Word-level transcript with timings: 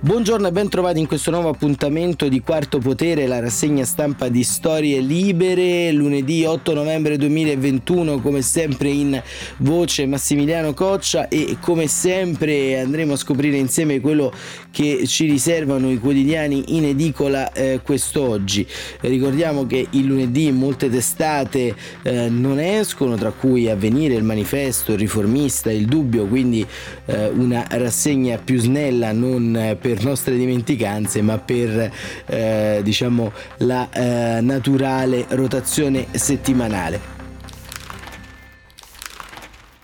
Buongiorno 0.00 0.46
e 0.46 0.52
ben 0.52 0.68
trovati 0.68 1.00
in 1.00 1.08
questo 1.08 1.32
nuovo 1.32 1.48
appuntamento 1.48 2.28
di 2.28 2.40
Quarto 2.40 2.78
Potere, 2.78 3.26
la 3.26 3.40
rassegna 3.40 3.84
stampa 3.84 4.28
di 4.28 4.44
Storie 4.44 5.00
Libere, 5.00 5.90
lunedì 5.90 6.44
8 6.44 6.72
novembre 6.72 7.16
2021, 7.16 8.20
come 8.20 8.40
sempre 8.42 8.90
in 8.90 9.20
voce 9.56 10.06
Massimiliano 10.06 10.72
Coccia 10.72 11.26
e 11.26 11.56
come 11.58 11.88
sempre 11.88 12.78
andremo 12.78 13.14
a 13.14 13.16
scoprire 13.16 13.56
insieme 13.56 13.98
quello 13.98 14.32
che 14.70 15.04
ci 15.08 15.28
riservano 15.28 15.90
i 15.90 15.98
quotidiani 15.98 16.76
in 16.76 16.84
edicola 16.84 17.52
eh, 17.52 17.80
quest'oggi. 17.82 18.64
Ricordiamo 19.00 19.66
che 19.66 19.88
il 19.90 20.04
lunedì 20.04 20.52
molte 20.52 20.88
testate 20.88 21.74
eh, 22.02 22.28
non 22.28 22.60
escono, 22.60 23.16
tra 23.16 23.32
cui 23.32 23.68
Avvenire, 23.68 24.14
il 24.14 24.22
Manifesto, 24.22 24.92
il 24.92 24.98
Riformista, 24.98 25.72
il 25.72 25.86
Dubbio, 25.86 26.26
quindi 26.26 26.64
eh, 27.06 27.30
una 27.30 27.66
rassegna 27.68 28.38
più 28.38 28.60
snella 28.60 29.10
non 29.10 29.76
per 29.80 29.87
per 29.88 30.04
nostre 30.04 30.36
dimenticanze, 30.36 31.22
ma 31.22 31.38
per 31.38 31.90
eh, 32.26 32.80
diciamo 32.82 33.32
la 33.58 33.88
eh, 33.90 34.40
naturale 34.42 35.24
rotazione 35.30 36.08
settimanale. 36.10 37.17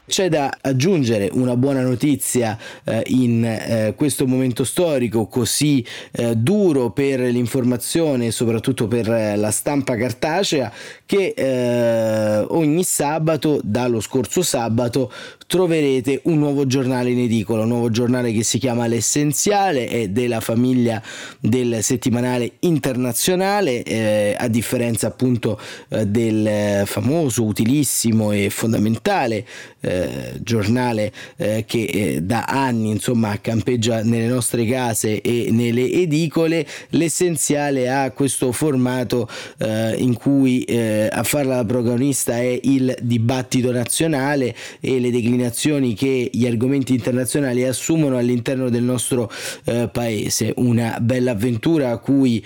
C'è 0.07 0.29
da 0.29 0.55
aggiungere 0.61 1.31
una 1.33 1.57
buona 1.57 1.81
notizia 1.81 2.59
eh, 2.85 3.03
in 3.07 3.43
eh, 3.43 3.95
questo 3.97 4.27
momento 4.27 4.63
storico 4.63 5.27
così 5.27 5.85
eh, 6.13 6.37
duro 6.37 6.91
per 6.91 7.21
l'informazione 7.21 8.27
e 8.27 8.31
soprattutto 8.31 8.87
per 8.87 9.09
la 9.09 9.51
stampa 9.51 9.97
cartacea 9.97 10.71
che 11.07 11.33
eh, 11.35 12.45
ogni 12.49 12.85
sabato, 12.85 13.61
dallo 13.63 14.01
scorso 14.01 14.43
sabato, 14.43 15.11
troverete 15.47 16.21
un 16.25 16.39
nuovo 16.39 16.67
giornale 16.67 17.11
in 17.11 17.21
edicola, 17.21 17.63
un 17.63 17.69
nuovo 17.69 17.91
giornale 17.91 18.33
che 18.33 18.43
si 18.43 18.59
chiama 18.59 18.87
L'Essenziale, 18.87 19.87
è 19.87 20.09
della 20.09 20.41
famiglia 20.41 21.03
del 21.39 21.83
settimanale 21.83 22.53
internazionale, 22.61 23.83
eh, 23.83 24.37
a 24.39 24.49
differenza 24.49 25.07
appunto 25.07 25.59
eh, 25.89 26.07
del 26.07 26.87
famoso, 26.87 27.45
utilissimo 27.45 28.33
e 28.33 28.51
fondamentale 28.51 29.47
eh, 29.81 30.04
giornale 30.43 31.13
eh, 31.37 31.65
che 31.67 31.85
eh, 31.85 32.23
da 32.23 32.45
anni 32.45 32.91
insomma 32.91 33.39
campeggia 33.41 34.03
nelle 34.03 34.27
nostre 34.27 34.65
case 34.67 35.21
e 35.21 35.49
nelle 35.51 35.91
edicole, 35.91 36.67
l'essenziale 36.91 37.91
ha 37.91 38.11
questo 38.11 38.53
formato 38.53 39.29
eh, 39.59 39.95
in 39.99 40.15
cui 40.15 40.63
eh, 40.63 41.09
a 41.11 41.23
farla 41.23 41.57
la 41.57 41.65
protagonista 41.65 42.37
è 42.37 42.59
il 42.63 42.97
dibattito 43.01 43.73
nazionale 43.73 44.55
e 44.81 45.01
le 45.01 45.11
declinazioni 45.11 45.95
che 45.95 46.31
gli 46.33 46.47
argomenti 46.47 46.95
internazionali 46.95 47.65
assumono 47.65 48.17
all'interno 48.17 48.69
del 48.69 48.83
nostro 48.83 49.31
eh, 49.65 49.89
paese. 49.93 50.53
Una 50.57 50.99
bella 51.01 51.33
avventura 51.33 51.91
a 51.91 51.99
cui 51.99 52.45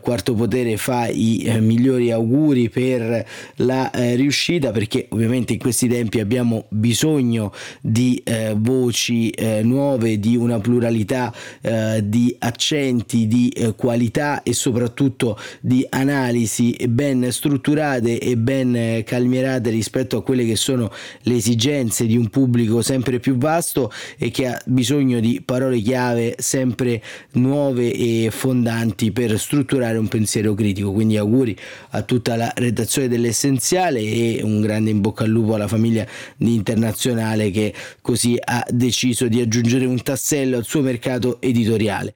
Quarto 0.00 0.34
Potere 0.34 0.76
fa 0.76 1.08
i 1.08 1.56
migliori 1.60 2.10
auguri 2.10 2.68
per 2.68 3.26
la 3.56 3.90
riuscita 3.92 4.70
perché 4.70 5.06
ovviamente 5.10 5.54
in 5.54 5.58
questi 5.58 5.88
tempi 5.88 6.20
abbiamo 6.20 6.65
bisogno 6.68 7.52
di 7.80 8.20
eh, 8.24 8.54
voci 8.56 9.30
eh, 9.30 9.62
nuove, 9.62 10.18
di 10.18 10.36
una 10.36 10.58
pluralità 10.58 11.32
eh, 11.60 12.02
di 12.04 12.34
accenti, 12.38 13.26
di 13.26 13.48
eh, 13.48 13.74
qualità 13.74 14.42
e 14.42 14.52
soprattutto 14.52 15.38
di 15.60 15.86
analisi 15.88 16.76
ben 16.88 17.30
strutturate 17.30 18.18
e 18.18 18.36
ben 18.36 19.02
calmierate 19.04 19.70
rispetto 19.70 20.16
a 20.16 20.22
quelle 20.22 20.44
che 20.44 20.56
sono 20.56 20.90
le 21.22 21.34
esigenze 21.34 22.06
di 22.06 22.16
un 22.16 22.28
pubblico 22.28 22.82
sempre 22.82 23.18
più 23.18 23.36
vasto 23.36 23.92
e 24.18 24.30
che 24.30 24.46
ha 24.46 24.60
bisogno 24.66 25.20
di 25.20 25.42
parole 25.44 25.80
chiave 25.80 26.34
sempre 26.38 27.02
nuove 27.32 27.92
e 27.92 28.28
fondanti 28.30 29.12
per 29.12 29.38
strutturare 29.38 29.98
un 29.98 30.08
pensiero 30.08 30.54
critico. 30.54 30.92
Quindi 30.92 31.16
auguri 31.16 31.56
a 31.90 32.02
tutta 32.02 32.36
la 32.36 32.52
redazione 32.54 33.08
dell'essenziale 33.08 34.00
e 34.00 34.40
un 34.42 34.60
grande 34.60 34.90
in 34.90 35.00
bocca 35.00 35.24
al 35.24 35.30
lupo 35.30 35.54
alla 35.54 35.68
famiglia 35.68 36.06
di 36.36 36.55
internazionale 36.56 37.50
che 37.50 37.72
così 38.02 38.36
ha 38.42 38.64
deciso 38.68 39.28
di 39.28 39.40
aggiungere 39.40 39.86
un 39.86 40.02
tassello 40.02 40.56
al 40.56 40.64
suo 40.64 40.80
mercato 40.80 41.40
editoriale. 41.40 42.15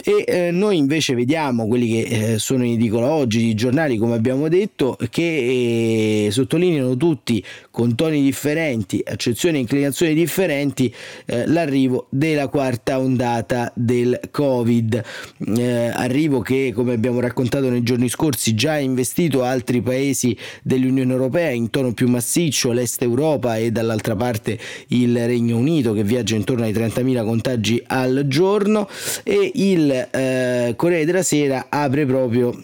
E 0.00 0.24
eh, 0.28 0.50
noi 0.52 0.76
invece 0.76 1.14
vediamo 1.14 1.66
quelli 1.66 1.88
che 1.88 2.32
eh, 2.34 2.38
sono 2.38 2.64
in 2.64 2.74
edicola 2.74 3.10
oggi, 3.10 3.46
i 3.46 3.54
giornali 3.54 3.96
come 3.96 4.14
abbiamo 4.14 4.48
detto, 4.48 4.96
che 5.10 6.26
eh, 6.26 6.30
sottolineano 6.30 6.96
tutti 6.96 7.44
con 7.72 7.96
toni 7.96 8.22
differenti, 8.22 9.02
accezioni 9.04 9.58
e 9.58 9.60
inclinazioni 9.62 10.14
differenti, 10.14 10.94
eh, 11.26 11.46
l'arrivo 11.48 12.06
della 12.10 12.46
quarta 12.46 13.00
ondata 13.00 13.72
del 13.74 14.20
Covid. 14.30 15.02
Eh, 15.56 15.90
arrivo 15.92 16.40
che, 16.42 16.72
come 16.72 16.94
abbiamo 16.94 17.18
raccontato 17.18 17.68
nei 17.68 17.82
giorni 17.82 18.08
scorsi, 18.08 18.54
già 18.54 18.74
ha 18.74 18.78
investito 18.78 19.42
altri 19.42 19.82
paesi 19.82 20.36
dell'Unione 20.62 21.12
Europea 21.12 21.50
in 21.50 21.70
tono 21.70 21.92
più 21.92 22.08
massiccio, 22.08 22.70
l'Est 22.70 23.02
Europa 23.02 23.56
e 23.56 23.72
dall'altra 23.72 24.14
parte 24.14 24.58
il 24.88 25.26
Regno 25.26 25.56
Unito 25.56 25.92
che 25.92 26.04
viaggia 26.04 26.36
intorno 26.36 26.64
ai 26.64 26.72
30.000 26.72 27.24
contagi 27.24 27.82
al 27.86 28.24
giorno 28.28 28.88
e 29.24 29.50
il 29.54 29.97
eh, 30.10 30.74
Corriere 30.76 31.04
della 31.04 31.22
Sera 31.22 31.66
apre 31.68 32.06
proprio 32.06 32.54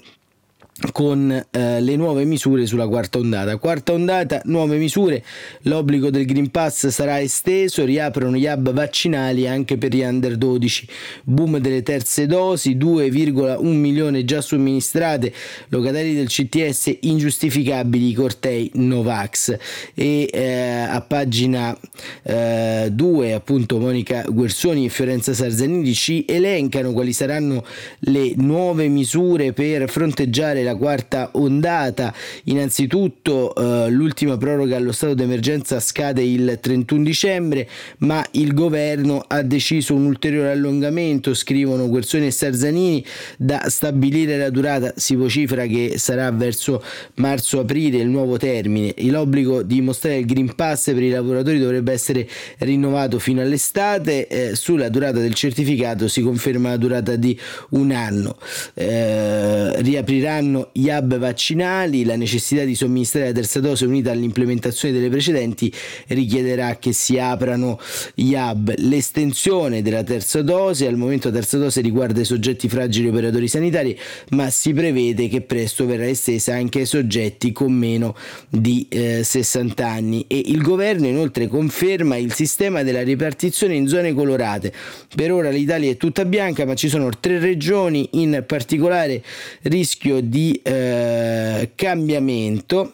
con 0.91 1.31
eh, 1.31 1.81
le 1.81 1.97
nuove 1.97 2.25
misure 2.25 2.67
sulla 2.67 2.89
quarta 2.89 3.19
ondata. 3.19 3.57
Quarta 3.59 3.93
ondata, 3.93 4.43
nuove 4.47 4.77
misure, 4.77 5.25
l'obbligo 5.63 6.11
del 6.11 6.27
Green 6.27 6.51
Pass 6.51 6.89
sarà 6.89 7.21
esteso, 7.21 7.85
riaprono 7.85 8.37
gli 8.37 8.47
hub 8.47 8.73
vaccinali 8.73 9.47
anche 9.47 9.79
per 9.79 9.95
gli 9.95 10.03
under 10.03 10.37
12, 10.37 10.89
boom 11.23 11.59
delle 11.59 11.83
terze 11.83 12.27
dosi, 12.27 12.77
2,1 12.77 13.63
milioni 13.63 14.25
già 14.25 14.41
somministrate, 14.41 15.33
locatari 15.69 16.15
del 16.15 16.27
CTS 16.27 16.97
ingiustificabili, 17.03 18.09
i 18.09 18.15
cortei 18.15 18.71
Novax. 18.75 19.57
E 19.95 20.29
eh, 20.33 20.87
a 20.89 21.01
pagina 21.03 21.77
2 22.25 23.29
eh, 23.29 23.33
appunto 23.33 23.79
Monica 23.79 24.25
Guersoni 24.29 24.87
e 24.87 24.89
Fiorenza 24.89 25.33
Sarzanini 25.33 25.95
ci 25.95 26.25
elencano 26.27 26.93
quali 26.93 27.13
saranno 27.13 27.65
le 28.01 28.33
nuove 28.37 28.89
misure 28.89 29.53
per 29.53 29.89
fronteggiare 29.89 30.63
la 30.65 30.75
quarta 30.75 31.31
ondata. 31.35 32.13
Innanzitutto 32.45 33.55
eh, 33.55 33.91
l'ultima 33.91 34.37
proroga 34.37 34.77
allo 34.77 34.93
stato 34.93 35.15
d'emergenza 35.15 35.79
scade 35.81 36.23
il 36.23 36.59
31 36.61 37.03
dicembre, 37.03 37.69
ma 37.99 38.25
il 38.33 38.55
governo 38.55 39.25
ha 39.27 39.43
deciso 39.43 39.95
un 39.95 40.07
ulteriore 40.07 40.51
allungamento, 40.51 41.35
scrivono 41.35 41.89
Guerzoni 41.89 42.27
e 42.27 42.31
Sarzanini, 42.31 43.05
da 43.37 43.69
stabilire 43.69 44.37
la 44.37 44.51
durata 44.51 44.93
si 44.97 45.15
vocifera 45.15 45.67
che 45.67 45.95
sarà 45.99 46.31
verso 46.31 46.83
marzo-aprile 47.17 47.99
il 47.99 48.09
nuovo 48.09 48.37
termine. 48.37 48.95
L'obbligo 48.99 49.63
di 49.63 49.81
mostrare 49.81 50.19
il 50.19 50.27
Green 50.27 50.55
Pass 50.55 50.93
per 50.93 51.03
i 51.03 51.11
lavoratori 51.11 51.59
dovrebbe 51.59 51.93
essere 51.93 52.29
rinnovato 52.59 53.19
fino 53.19 53.41
all'estate, 53.41 54.27
eh, 54.27 54.55
sulla 54.55 54.89
durata 54.89 55.19
del 55.19 55.35
certificato 55.35 56.09
si 56.09 56.23
conferma 56.23 56.71
la 56.71 56.77
durata 56.77 57.17
di 57.17 57.39
un 57.71 57.91
anno. 57.91 58.37
Eh, 58.75 59.83
riapriranno 59.83 60.54
saranno 60.55 60.69
gli 60.73 60.89
hub 60.89 61.19
vaccinali, 61.19 62.05
la 62.05 62.17
necessità 62.17 62.63
di 62.65 62.75
somministrare 62.75 63.27
la 63.27 63.33
terza 63.33 63.61
dose 63.61 63.85
unita 63.85 64.13
all'implementazione 64.13 64.95
delle 64.95 65.09
precedenti 65.09 65.73
richiederà 66.09 66.77
che 66.77 66.93
si 66.93 67.19
aprano 67.19 67.81
gli 68.15 68.35
hub. 68.35 68.73
L'estensione 68.77 69.83
della 69.83 70.05
terza 70.05 70.43
dose, 70.43 70.87
al 70.87 70.97
momento 70.97 71.29
la 71.29 71.35
terza 71.35 71.59
dose 71.59 71.81
riguarda 71.81 72.21
i 72.21 72.25
soggetti 72.25 72.69
fragili 72.69 73.09
operatori 73.09 73.49
sanitari, 73.49 73.99
ma 74.31 74.49
si 74.51 74.73
prevede 74.73 75.29
che 75.29 75.41
presto 75.41 75.87
verrà 75.87 76.07
estesa 76.07 76.55
anche 76.55 76.81
ai 76.81 76.87
soggetti 76.87 77.53
con 77.53 77.73
meno 77.73 78.15
di 78.49 78.87
eh, 78.89 79.23
60 79.25 79.87
anni 79.87 80.25
e 80.29 80.41
il 80.47 80.63
governo 80.63 81.07
inoltre 81.07 81.49
conferma 81.49 82.17
il 82.17 82.33
sistema 82.33 82.83
della 82.83 83.03
ripartizione 83.03 83.75
in 83.75 83.89
zone 83.89 84.13
colorate. 84.13 84.73
Per 85.15 85.33
ora 85.33 85.51
l'Italia 85.51 85.91
è 85.91 85.97
tutta 85.97 86.25
bianca, 86.25 86.65
ma 86.65 86.75
ci 86.75 86.89
sono 86.89 87.09
tre 87.19 87.39
regioni 87.39 88.09
in 88.13 88.45
particolare 88.47 89.23
rischio 89.63 90.21
di 90.21 90.44
eh, 90.63 91.71
cambiamento 91.75 92.93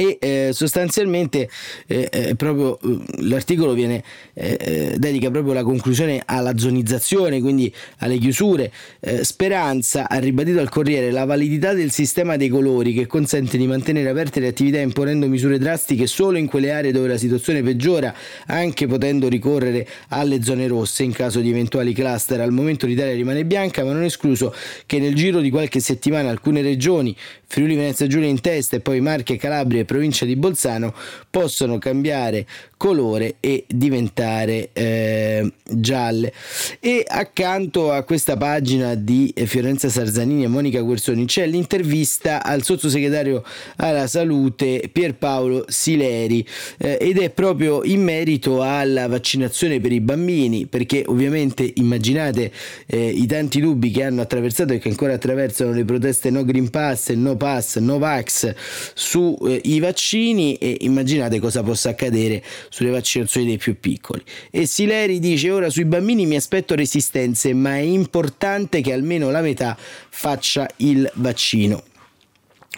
e 0.00 0.16
eh, 0.18 0.50
sostanzialmente 0.54 1.46
eh, 1.86 2.08
eh 2.10 2.34
proprio 2.34 2.78
eh, 2.80 3.22
l'articolo 3.24 3.74
viene, 3.74 4.02
eh, 4.32 4.94
dedica 4.96 5.30
proprio 5.30 5.52
la 5.52 5.62
conclusione 5.62 6.22
alla 6.24 6.56
zonizzazione, 6.56 7.42
quindi 7.42 7.72
alle 7.98 8.16
chiusure. 8.16 8.72
Speranza 9.20 10.08
ha 10.08 10.18
ribadito 10.18 10.60
al 10.60 10.70
Corriere 10.70 11.10
la 11.10 11.24
validità 11.24 11.74
del 11.74 11.90
sistema 11.90 12.36
dei 12.36 12.48
colori 12.48 12.94
che 12.94 13.06
consente 13.06 13.58
di 13.58 13.66
mantenere 13.66 14.08
aperte 14.08 14.40
le 14.40 14.48
attività 14.48 14.78
imponendo 14.78 15.26
misure 15.26 15.58
drastiche 15.58 16.06
solo 16.06 16.38
in 16.38 16.46
quelle 16.46 16.72
aree 16.72 16.92
dove 16.92 17.08
la 17.08 17.18
situazione 17.18 17.62
peggiora, 17.62 18.14
anche 18.46 18.86
potendo 18.86 19.28
ricorrere 19.28 19.86
alle 20.08 20.42
zone 20.42 20.66
rosse 20.66 21.02
in 21.02 21.12
caso 21.12 21.40
di 21.40 21.50
eventuali 21.50 21.92
cluster. 21.92 22.40
Al 22.40 22.52
momento 22.52 22.86
l'Italia 22.86 23.12
rimane 23.12 23.44
bianca, 23.44 23.84
ma 23.84 23.92
non 23.92 24.02
è 24.02 24.06
escluso 24.06 24.54
che 24.86 24.98
nel 24.98 25.14
giro 25.14 25.40
di 25.40 25.50
qualche 25.50 25.80
settimana 25.80 26.30
alcune 26.30 26.62
regioni, 26.62 27.14
Friuli 27.46 27.74
Venezia 27.74 28.06
Giulia 28.06 28.28
in 28.28 28.40
testa 28.40 28.76
e 28.76 28.80
poi 28.80 29.00
Marche, 29.00 29.36
Calabria 29.36 29.80
e 29.80 29.84
provincia 29.90 30.24
di 30.24 30.36
Bolzano 30.36 30.94
possono 31.28 31.78
cambiare 31.78 32.46
colore 32.80 33.34
e 33.40 33.66
diventare 33.68 34.70
eh, 34.72 35.52
gialle. 35.68 36.32
E 36.80 37.04
accanto 37.06 37.92
a 37.92 38.04
questa 38.04 38.38
pagina 38.38 38.94
di 38.94 39.34
Fiorenza 39.44 39.90
Sarzanini 39.90 40.44
e 40.44 40.46
Monica 40.46 40.80
Guersoni 40.80 41.26
c'è 41.26 41.46
l'intervista 41.46 42.42
al 42.42 42.62
sottosegretario 42.62 43.44
alla 43.76 44.06
salute 44.06 44.88
Pierpaolo 44.90 45.66
Sileri 45.68 46.46
eh, 46.78 46.96
ed 46.98 47.18
è 47.18 47.28
proprio 47.28 47.84
in 47.84 48.02
merito 48.02 48.62
alla 48.62 49.08
vaccinazione 49.08 49.78
per 49.78 49.92
i 49.92 50.00
bambini 50.00 50.64
perché 50.64 51.02
ovviamente 51.04 51.70
immaginate 51.74 52.50
eh, 52.86 53.10
i 53.10 53.26
tanti 53.26 53.60
dubbi 53.60 53.90
che 53.90 54.04
hanno 54.04 54.22
attraversato 54.22 54.72
e 54.72 54.78
che 54.78 54.88
ancora 54.88 55.12
attraversano 55.12 55.72
le 55.72 55.84
proteste 55.84 56.30
no 56.30 56.46
Green 56.46 56.70
Pass, 56.70 57.10
no 57.10 57.36
Pass, 57.36 57.76
no 57.76 57.98
Vax 57.98 58.54
sui 58.94 59.60
eh, 59.62 59.80
vaccini 59.80 60.54
e 60.54 60.78
immaginate 60.80 61.38
cosa 61.40 61.62
possa 61.62 61.90
accadere 61.90 62.42
sulle 62.70 62.88
vaccinazioni 62.88 63.46
dei 63.46 63.58
più 63.58 63.78
piccoli. 63.78 64.22
E 64.50 64.64
Sileri 64.64 65.18
dice 65.18 65.50
ora 65.50 65.68
sui 65.68 65.84
bambini 65.84 66.24
mi 66.24 66.36
aspetto 66.36 66.74
resistenze 66.74 67.52
ma 67.52 67.74
è 67.74 67.80
importante 67.80 68.80
che 68.80 68.94
almeno 68.94 69.30
la 69.30 69.42
metà 69.42 69.76
faccia 69.76 70.66
il 70.76 71.10
vaccino 71.16 71.82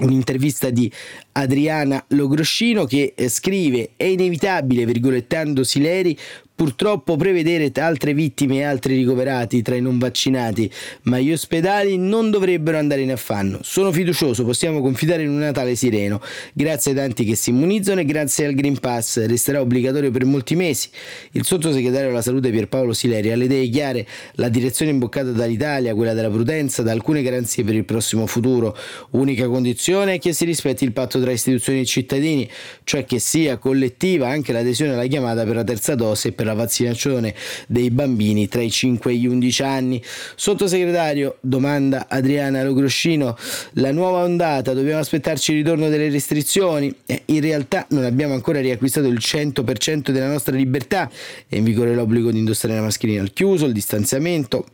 un'intervista 0.00 0.70
di 0.70 0.90
Adriana 1.32 2.02
Logroscino 2.08 2.86
che 2.86 3.12
eh, 3.14 3.28
scrive 3.28 3.90
è 3.96 4.04
inevitabile, 4.04 4.86
virgolettando 4.86 5.64
Sileri, 5.64 6.16
purtroppo 6.62 7.16
prevedere 7.16 7.72
altre 7.80 8.14
vittime 8.14 8.58
e 8.58 8.62
altri 8.62 8.94
ricoverati 8.94 9.62
tra 9.62 9.74
i 9.74 9.80
non 9.80 9.98
vaccinati, 9.98 10.70
ma 11.02 11.18
gli 11.18 11.32
ospedali 11.32 11.96
non 11.96 12.30
dovrebbero 12.30 12.78
andare 12.78 13.00
in 13.00 13.10
affanno. 13.10 13.58
Sono 13.62 13.90
fiducioso, 13.90 14.44
possiamo 14.44 14.80
confidare 14.80 15.24
in 15.24 15.30
un 15.30 15.38
Natale 15.38 15.74
sereno. 15.74 16.20
Grazie 16.52 16.92
ai 16.92 16.98
tanti 16.98 17.24
che 17.24 17.34
si 17.34 17.50
immunizzano 17.50 17.98
e 17.98 18.04
grazie 18.04 18.46
al 18.46 18.54
Green 18.54 18.78
Pass 18.78 19.26
resterà 19.26 19.60
obbligatorio 19.60 20.12
per 20.12 20.24
molti 20.24 20.54
mesi. 20.54 20.88
Il 21.32 21.44
sottosegretario 21.44 22.10
alla 22.10 22.22
salute 22.22 22.50
Pierpaolo 22.50 22.92
Sileri 22.92 23.32
ha 23.32 23.36
le 23.36 23.46
idee 23.46 23.66
chiare, 23.68 24.06
la 24.34 24.48
direzione 24.48 24.92
imboccata 24.92 25.32
dall'Italia, 25.32 25.96
quella 25.96 26.14
della 26.14 26.30
prudenza, 26.30 26.82
da 26.82 26.92
alcune 26.92 27.22
garanzie 27.22 27.64
per 27.64 27.74
il 27.74 27.84
prossimo 27.84 28.26
futuro. 28.26 28.76
Unica 29.10 29.48
condizione 29.48 30.14
è 30.14 30.18
che 30.20 30.32
si 30.32 30.44
rispetti 30.44 30.84
il 30.84 30.92
patto 30.92 31.20
tra 31.20 31.32
istituzioni 31.32 31.80
e 31.80 31.84
cittadini, 31.86 32.48
cioè 32.84 33.04
che 33.04 33.18
sia 33.18 33.56
collettiva 33.56 34.28
anche 34.28 34.52
l'adesione 34.52 34.92
alla 34.92 35.06
chiamata 35.06 35.42
per 35.42 35.56
la 35.56 35.64
terza 35.64 35.96
dose 35.96 36.28
e 36.28 36.32
per 36.32 36.46
la 36.46 36.50
la 36.52 36.58
vaccinazione 36.58 37.34
dei 37.66 37.90
bambini 37.90 38.48
tra 38.48 38.62
i 38.62 38.70
5 38.70 39.10
e 39.10 39.14
gli 39.16 39.26
11 39.26 39.62
anni. 39.62 40.02
Sottosegretario, 40.36 41.38
domanda 41.40 42.06
Adriana 42.08 42.62
Logroscino, 42.62 43.36
la 43.74 43.92
nuova 43.92 44.22
ondata, 44.22 44.72
dobbiamo 44.72 45.00
aspettarci 45.00 45.52
il 45.52 45.58
ritorno 45.58 45.88
delle 45.88 46.10
restrizioni? 46.10 46.94
Eh, 47.06 47.22
in 47.26 47.40
realtà 47.40 47.86
non 47.90 48.04
abbiamo 48.04 48.34
ancora 48.34 48.60
riacquistato 48.60 49.08
il 49.08 49.18
100% 49.18 50.10
della 50.10 50.28
nostra 50.28 50.54
libertà, 50.54 51.10
è 51.48 51.56
in 51.56 51.64
vigore 51.64 51.94
l'obbligo 51.94 52.30
di 52.30 52.38
indossare 52.38 52.74
la 52.74 52.82
mascherina 52.82 53.22
al 53.22 53.32
chiuso, 53.32 53.66
il 53.66 53.72
distanziamento, 53.72 54.66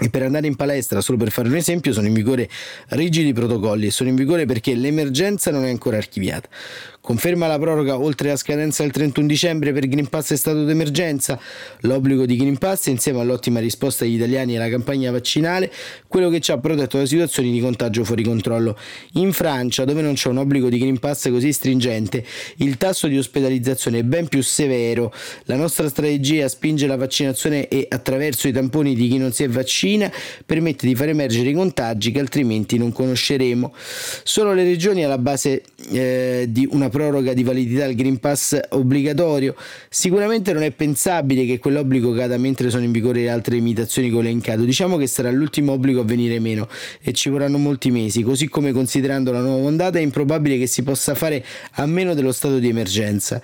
e 0.00 0.08
per 0.08 0.22
andare 0.22 0.46
in 0.46 0.56
palestra, 0.56 1.02
solo 1.02 1.18
per 1.18 1.30
fare 1.30 1.48
un 1.48 1.54
esempio, 1.54 1.92
sono 1.92 2.06
in 2.06 2.14
vigore 2.14 2.48
rigidi 2.88 3.34
protocolli 3.34 3.86
e 3.86 3.90
sono 3.90 4.08
in 4.08 4.14
vigore 4.14 4.46
perché 4.46 4.74
l'emergenza 4.74 5.50
non 5.50 5.66
è 5.66 5.68
ancora 5.68 5.98
archiviata. 5.98 6.48
Conferma 7.02 7.48
la 7.48 7.58
proroga 7.58 7.98
oltre 7.98 8.28
la 8.28 8.36
scadenza 8.36 8.84
del 8.84 8.92
31 8.92 9.26
dicembre 9.26 9.72
per 9.72 9.88
Green 9.88 10.06
Pass 10.06 10.30
e 10.30 10.36
stato 10.36 10.62
d'emergenza. 10.62 11.36
L'obbligo 11.80 12.24
di 12.26 12.36
Green 12.36 12.58
Pass, 12.58 12.86
insieme 12.86 13.18
all'ottima 13.18 13.58
risposta 13.58 14.04
degli 14.04 14.14
italiani 14.14 14.56
alla 14.56 14.68
campagna 14.68 15.10
vaccinale, 15.10 15.68
quello 16.06 16.30
che 16.30 16.38
ci 16.38 16.52
ha 16.52 16.58
protetto 16.58 16.98
da 16.98 17.04
situazioni 17.04 17.50
di 17.50 17.58
contagio 17.58 18.04
fuori 18.04 18.22
controllo. 18.22 18.78
In 19.14 19.32
Francia, 19.32 19.84
dove 19.84 20.00
non 20.00 20.14
c'è 20.14 20.28
un 20.28 20.36
obbligo 20.36 20.68
di 20.68 20.78
Green 20.78 21.00
Pass 21.00 21.28
così 21.28 21.52
stringente, 21.52 22.24
il 22.58 22.76
tasso 22.76 23.08
di 23.08 23.18
ospedalizzazione 23.18 23.98
è 23.98 24.02
ben 24.04 24.28
più 24.28 24.40
severo. 24.40 25.12
La 25.46 25.56
nostra 25.56 25.88
strategia 25.88 26.46
spinge 26.46 26.86
la 26.86 26.94
vaccinazione 26.94 27.66
e 27.66 27.84
attraverso 27.90 28.46
i 28.46 28.52
tamponi 28.52 28.94
di 28.94 29.08
chi 29.08 29.18
non 29.18 29.32
si 29.32 29.42
è 29.42 29.48
vaccina 29.48 30.08
permette 30.46 30.86
di 30.86 30.94
far 30.94 31.08
emergere 31.08 31.48
i 31.48 31.52
contagi 31.52 32.12
che 32.12 32.20
altrimenti 32.20 32.78
non 32.78 32.92
conosceremo. 32.92 33.74
Sono 34.22 34.54
le 34.54 34.62
regioni 34.62 35.04
alla 35.04 35.18
base 35.18 35.64
eh, 35.90 36.46
di 36.48 36.68
una 36.70 36.90
proroga 36.92 37.32
di 37.32 37.42
validità 37.42 37.86
del 37.86 37.96
Green 37.96 38.18
Pass 38.18 38.60
obbligatorio, 38.68 39.56
sicuramente 39.88 40.52
non 40.52 40.62
è 40.62 40.70
pensabile 40.70 41.46
che 41.46 41.58
quell'obbligo 41.58 42.12
cada 42.12 42.36
mentre 42.36 42.68
sono 42.68 42.84
in 42.84 42.92
vigore 42.92 43.30
altre 43.30 43.54
limitazioni 43.54 44.10
che 44.10 44.16
ho 44.16 44.20
elencato. 44.20 44.62
Diciamo 44.64 44.98
che 44.98 45.06
sarà 45.06 45.30
l'ultimo 45.30 45.72
obbligo 45.72 46.02
a 46.02 46.04
venire 46.04 46.38
meno 46.38 46.68
e 47.00 47.12
ci 47.12 47.30
vorranno 47.30 47.56
molti 47.56 47.90
mesi, 47.90 48.22
così 48.22 48.48
come 48.48 48.72
considerando 48.72 49.32
la 49.32 49.40
nuova 49.40 49.66
ondata 49.66 49.98
è 49.98 50.02
improbabile 50.02 50.58
che 50.58 50.66
si 50.66 50.82
possa 50.82 51.14
fare 51.14 51.42
a 51.72 51.86
meno 51.86 52.12
dello 52.12 52.30
stato 52.30 52.58
di 52.58 52.68
emergenza. 52.68 53.40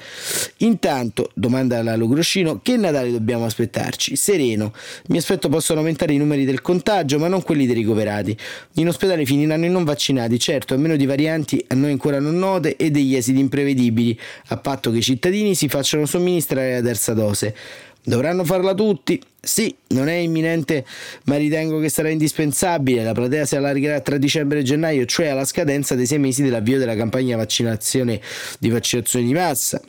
Intanto, 0.59 1.31
domanda 1.33 1.79
alla 1.79 1.97
Logroscino, 1.97 2.61
che 2.63 2.77
Natale 2.77 3.11
dobbiamo 3.11 3.47
aspettarci? 3.47 4.15
Sereno. 4.15 4.75
Mi 5.07 5.17
aspetto 5.17 5.49
possano 5.49 5.81
aumentare 5.81 6.13
i 6.13 6.19
numeri 6.19 6.45
del 6.45 6.61
contagio, 6.61 7.19
ma 7.19 7.29
non 7.29 7.43
quelli 7.43 7.65
dei 7.65 7.75
ricoverati. 7.75 8.37
In 8.75 8.89
ospedale 8.89 9.25
finiranno 9.25 9.65
i 9.65 9.71
non 9.71 9.85
vaccinati, 9.85 10.39
certo, 10.39 10.75
a 10.75 10.77
meno 10.77 10.97
di 10.97 11.07
varianti 11.07 11.65
a 11.69 11.75
noi 11.75 11.93
ancora 11.93 12.21
non 12.21 12.37
note 12.39 12.77
e 12.77 12.91
degli 12.91 13.15
esiti 13.15 13.38
ed 13.39 13.45
imprevedibili, 13.45 14.19
a 14.49 14.57
patto 14.57 14.91
che 14.91 14.99
i 14.99 15.03
cittadini 15.03 15.55
si 15.55 15.69
facciano 15.69 16.07
somministrare 16.07 16.75
la 16.75 16.83
terza 16.83 17.15
dose. 17.15 17.55
Dovranno 18.03 18.45
farla 18.45 18.75
tutti? 18.75 19.21
Sì, 19.41 19.75
non 19.89 20.09
è 20.09 20.15
imminente, 20.15 20.85
ma 21.25 21.37
ritengo 21.37 21.79
che 21.79 21.89
sarà 21.89 22.09
indispensabile. 22.09 23.03
La 23.03 23.13
platea 23.13 23.45
si 23.45 23.57
allargherà 23.57 24.01
tra 24.01 24.17
dicembre 24.17 24.61
e 24.61 24.63
gennaio, 24.63 25.05
cioè 25.05 25.29
alla 25.29 25.45
scadenza 25.45 25.95
dei 25.95 26.07
sei 26.07 26.19
mesi 26.19 26.43
dell'avvio 26.43 26.79
della 26.79 26.97
campagna 26.97 27.37
vaccinazione 27.37 28.21
di 28.59 28.71
vaccinazione 28.71 29.27
di 29.27 29.33
massa. 29.33 29.81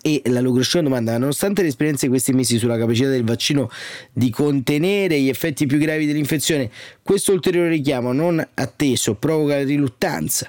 E 0.00 0.22
la 0.26 0.40
Logroscione 0.40 0.84
domanda, 0.84 1.18
nonostante 1.18 1.62
l'esperienza 1.62 2.06
di 2.06 2.10
questi 2.10 2.32
mesi 2.32 2.56
sulla 2.56 2.78
capacità 2.78 3.10
del 3.10 3.24
vaccino 3.24 3.70
di 4.10 4.30
contenere 4.30 5.20
gli 5.20 5.28
effetti 5.28 5.66
più 5.66 5.76
gravi 5.76 6.06
dell'infezione, 6.06 6.70
questo 7.02 7.32
ulteriore 7.32 7.68
richiamo 7.68 8.14
non 8.14 8.42
atteso 8.54 9.16
provoca 9.16 9.62
riluttanza 9.62 10.48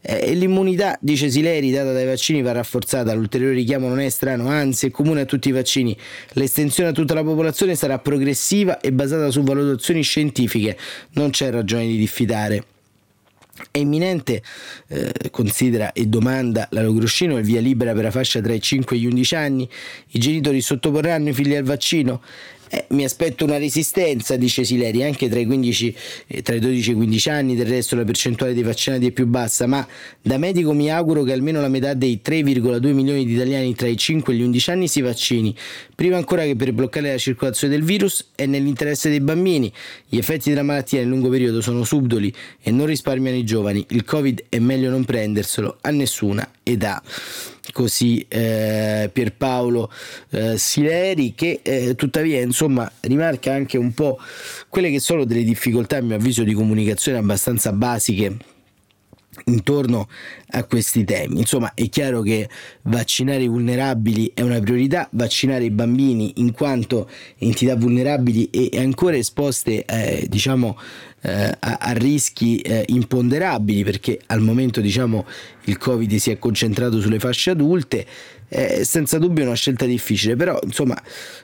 e 0.00 0.32
l'immunità, 0.34 0.96
dice 1.00 1.28
Sileri, 1.28 1.72
data 1.72 1.92
dai 1.92 2.06
vaccini 2.06 2.40
va 2.40 2.52
rafforzata, 2.52 3.12
l'ulteriore 3.14 3.54
richiamo 3.54 3.88
non 3.88 3.98
è 3.98 4.08
strano, 4.10 4.46
anzi 4.46 4.86
è 4.86 4.90
comune 4.92 5.22
a 5.22 5.24
tutti 5.24 5.48
i 5.48 5.52
vaccini. 5.52 5.96
L'estensione 6.34 6.90
a 6.90 6.92
tutta 6.92 7.14
la 7.14 7.24
popolazione 7.24 7.74
sarà 7.74 7.98
progressiva 7.98 8.78
e 8.78 8.92
basata 8.92 9.28
su 9.32 9.42
valutazioni 9.42 10.02
scientifiche, 10.02 10.78
non 11.14 11.30
c'è 11.30 11.50
ragione 11.50 11.88
di 11.88 11.96
diffidare. 11.96 12.64
È 13.70 13.78
imminente, 13.78 14.42
eh, 14.88 15.30
considera 15.30 15.92
e 15.92 16.06
domanda 16.06 16.66
la 16.70 16.82
Logroscino, 16.82 17.36
il 17.38 17.44
via 17.44 17.60
libera 17.60 17.92
per 17.92 18.04
la 18.04 18.10
fascia 18.10 18.40
tra 18.40 18.52
i 18.52 18.60
5 18.60 18.96
e 18.96 19.00
gli 19.00 19.06
11 19.06 19.34
anni? 19.34 19.68
I 20.10 20.18
genitori 20.18 20.60
sottoporranno 20.60 21.30
i 21.30 21.32
figli 21.32 21.54
al 21.54 21.64
vaccino? 21.64 22.22
Eh, 22.70 22.86
mi 22.90 23.04
aspetto 23.04 23.44
una 23.44 23.58
resistenza, 23.58 24.36
dice 24.36 24.64
Sileri, 24.64 25.02
anche 25.02 25.28
tra 25.28 25.38
i, 25.38 25.46
15, 25.46 25.96
eh, 26.26 26.42
tra 26.42 26.54
i 26.54 26.60
12 26.60 26.90
e 26.90 26.92
i 26.92 26.96
15 26.96 27.30
anni, 27.30 27.56
del 27.56 27.66
resto 27.66 27.96
la 27.96 28.04
percentuale 28.04 28.54
dei 28.54 28.62
vaccinati 28.62 29.06
è 29.06 29.10
più 29.10 29.26
bassa, 29.26 29.66
ma 29.66 29.86
da 30.20 30.38
medico 30.38 30.72
mi 30.72 30.90
auguro 30.90 31.22
che 31.22 31.32
almeno 31.32 31.60
la 31.60 31.68
metà 31.68 31.94
dei 31.94 32.20
3,2 32.24 32.92
milioni 32.92 33.24
di 33.24 33.34
italiani 33.34 33.74
tra 33.74 33.88
i 33.88 33.96
5 33.96 34.32
e 34.32 34.36
gli 34.36 34.42
11 34.42 34.70
anni 34.70 34.88
si 34.88 35.00
vaccini, 35.00 35.54
prima 35.94 36.16
ancora 36.16 36.42
che 36.42 36.56
per 36.56 36.72
bloccare 36.72 37.10
la 37.10 37.18
circolazione 37.18 37.74
del 37.74 37.84
virus 37.84 38.28
è 38.34 38.46
nell'interesse 38.46 39.08
dei 39.08 39.20
bambini. 39.20 39.72
Gli 40.08 40.18
effetti 40.18 40.50
della 40.50 40.62
malattia 40.62 41.00
nel 41.00 41.08
lungo 41.08 41.28
periodo 41.28 41.60
sono 41.60 41.84
subdoli 41.84 42.32
e 42.60 42.70
non 42.70 42.86
risparmiano 42.86 43.36
i 43.36 43.44
giovani, 43.44 43.84
il 43.90 44.04
Covid 44.04 44.44
è 44.48 44.58
meglio 44.58 44.90
non 44.90 45.04
prenderselo 45.04 45.78
a 45.80 45.90
nessuna 45.90 46.48
età 46.62 47.02
così 47.72 48.24
eh, 48.28 49.10
Pierpaolo 49.12 49.90
eh, 50.30 50.58
Sileri 50.58 51.34
che 51.34 51.60
eh, 51.62 51.94
tuttavia 51.94 52.40
insomma 52.40 52.90
rimarca 53.00 53.52
anche 53.52 53.78
un 53.78 53.92
po' 53.92 54.18
quelle 54.68 54.90
che 54.90 55.00
sono 55.00 55.24
delle 55.24 55.44
difficoltà 55.44 55.98
a 55.98 56.02
mio 56.02 56.16
avviso 56.16 56.42
di 56.44 56.52
comunicazione 56.52 57.18
abbastanza 57.18 57.72
basiche 57.72 58.56
intorno 59.44 60.08
a 60.50 60.64
questi 60.64 61.04
temi. 61.04 61.38
Insomma, 61.38 61.72
è 61.74 61.88
chiaro 61.88 62.22
che 62.22 62.48
vaccinare 62.82 63.42
i 63.42 63.48
vulnerabili 63.48 64.32
è 64.34 64.42
una 64.42 64.60
priorità, 64.60 65.08
vaccinare 65.12 65.64
i 65.64 65.70
bambini 65.70 66.34
in 66.36 66.52
quanto 66.52 67.08
entità 67.38 67.76
vulnerabili 67.76 68.50
e 68.50 68.78
ancora 68.78 69.16
esposte, 69.16 69.84
eh, 69.84 70.26
diciamo, 70.28 70.76
eh, 71.22 71.56
a, 71.58 71.78
a, 71.80 71.92
rischi 71.92 72.58
eh, 72.58 72.84
imponderabili, 72.88 73.82
perché 73.84 74.20
al 74.26 74.40
momento, 74.40 74.80
diciamo, 74.80 75.26
il 75.64 75.76
Covid 75.76 76.14
si 76.16 76.30
è 76.30 76.38
concentrato 76.38 77.00
sulle 77.00 77.18
fasce 77.18 77.50
adulte 77.50 78.06
è 78.48 78.82
senza 78.82 79.18
dubbio 79.18 79.44
una 79.44 79.54
scelta 79.54 79.84
difficile, 79.84 80.34
però 80.34 80.58
insomma, 80.62 81.00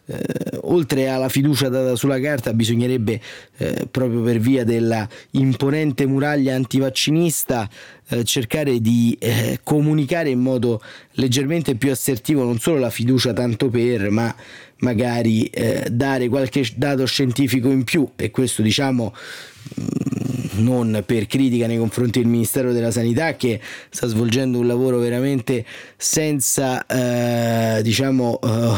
eh, 0.06 0.16
oltre 0.62 1.08
alla 1.08 1.28
fiducia 1.28 1.68
data 1.68 1.96
sulla 1.96 2.18
carta, 2.18 2.52
bisognerebbe 2.54 3.20
eh, 3.58 3.86
proprio 3.90 4.22
per 4.22 4.38
via 4.38 4.64
della 4.64 5.06
imponente 5.32 6.06
muraglia 6.06 6.54
antivaccinista 6.54 7.68
eh, 8.08 8.24
cercare 8.24 8.80
di 8.80 9.16
eh, 9.20 9.60
comunicare 9.62 10.30
in 10.30 10.40
modo 10.40 10.80
leggermente 11.12 11.74
più 11.74 11.90
assertivo 11.90 12.44
non 12.44 12.58
solo 12.58 12.78
la 12.78 12.90
fiducia 12.90 13.32
tanto 13.32 13.68
per, 13.68 14.10
ma 14.10 14.34
magari 14.78 15.44
eh, 15.46 15.86
dare 15.90 16.28
qualche 16.28 16.66
dato 16.74 17.06
scientifico 17.06 17.68
in 17.70 17.84
più. 17.84 18.08
E 18.16 18.30
questo 18.30 18.62
diciamo 18.62 19.14
non 20.56 21.02
per 21.06 21.26
critica 21.26 21.66
nei 21.66 21.78
confronti 21.78 22.20
del 22.20 22.28
Ministero 22.28 22.72
della 22.72 22.90
Sanità 22.90 23.34
che 23.36 23.60
sta 23.90 24.06
svolgendo 24.06 24.58
un 24.58 24.66
lavoro 24.66 24.98
veramente 24.98 25.64
senza 25.96 26.84
eh, 26.86 27.82
diciamo 27.82 28.38
eh, 28.42 28.72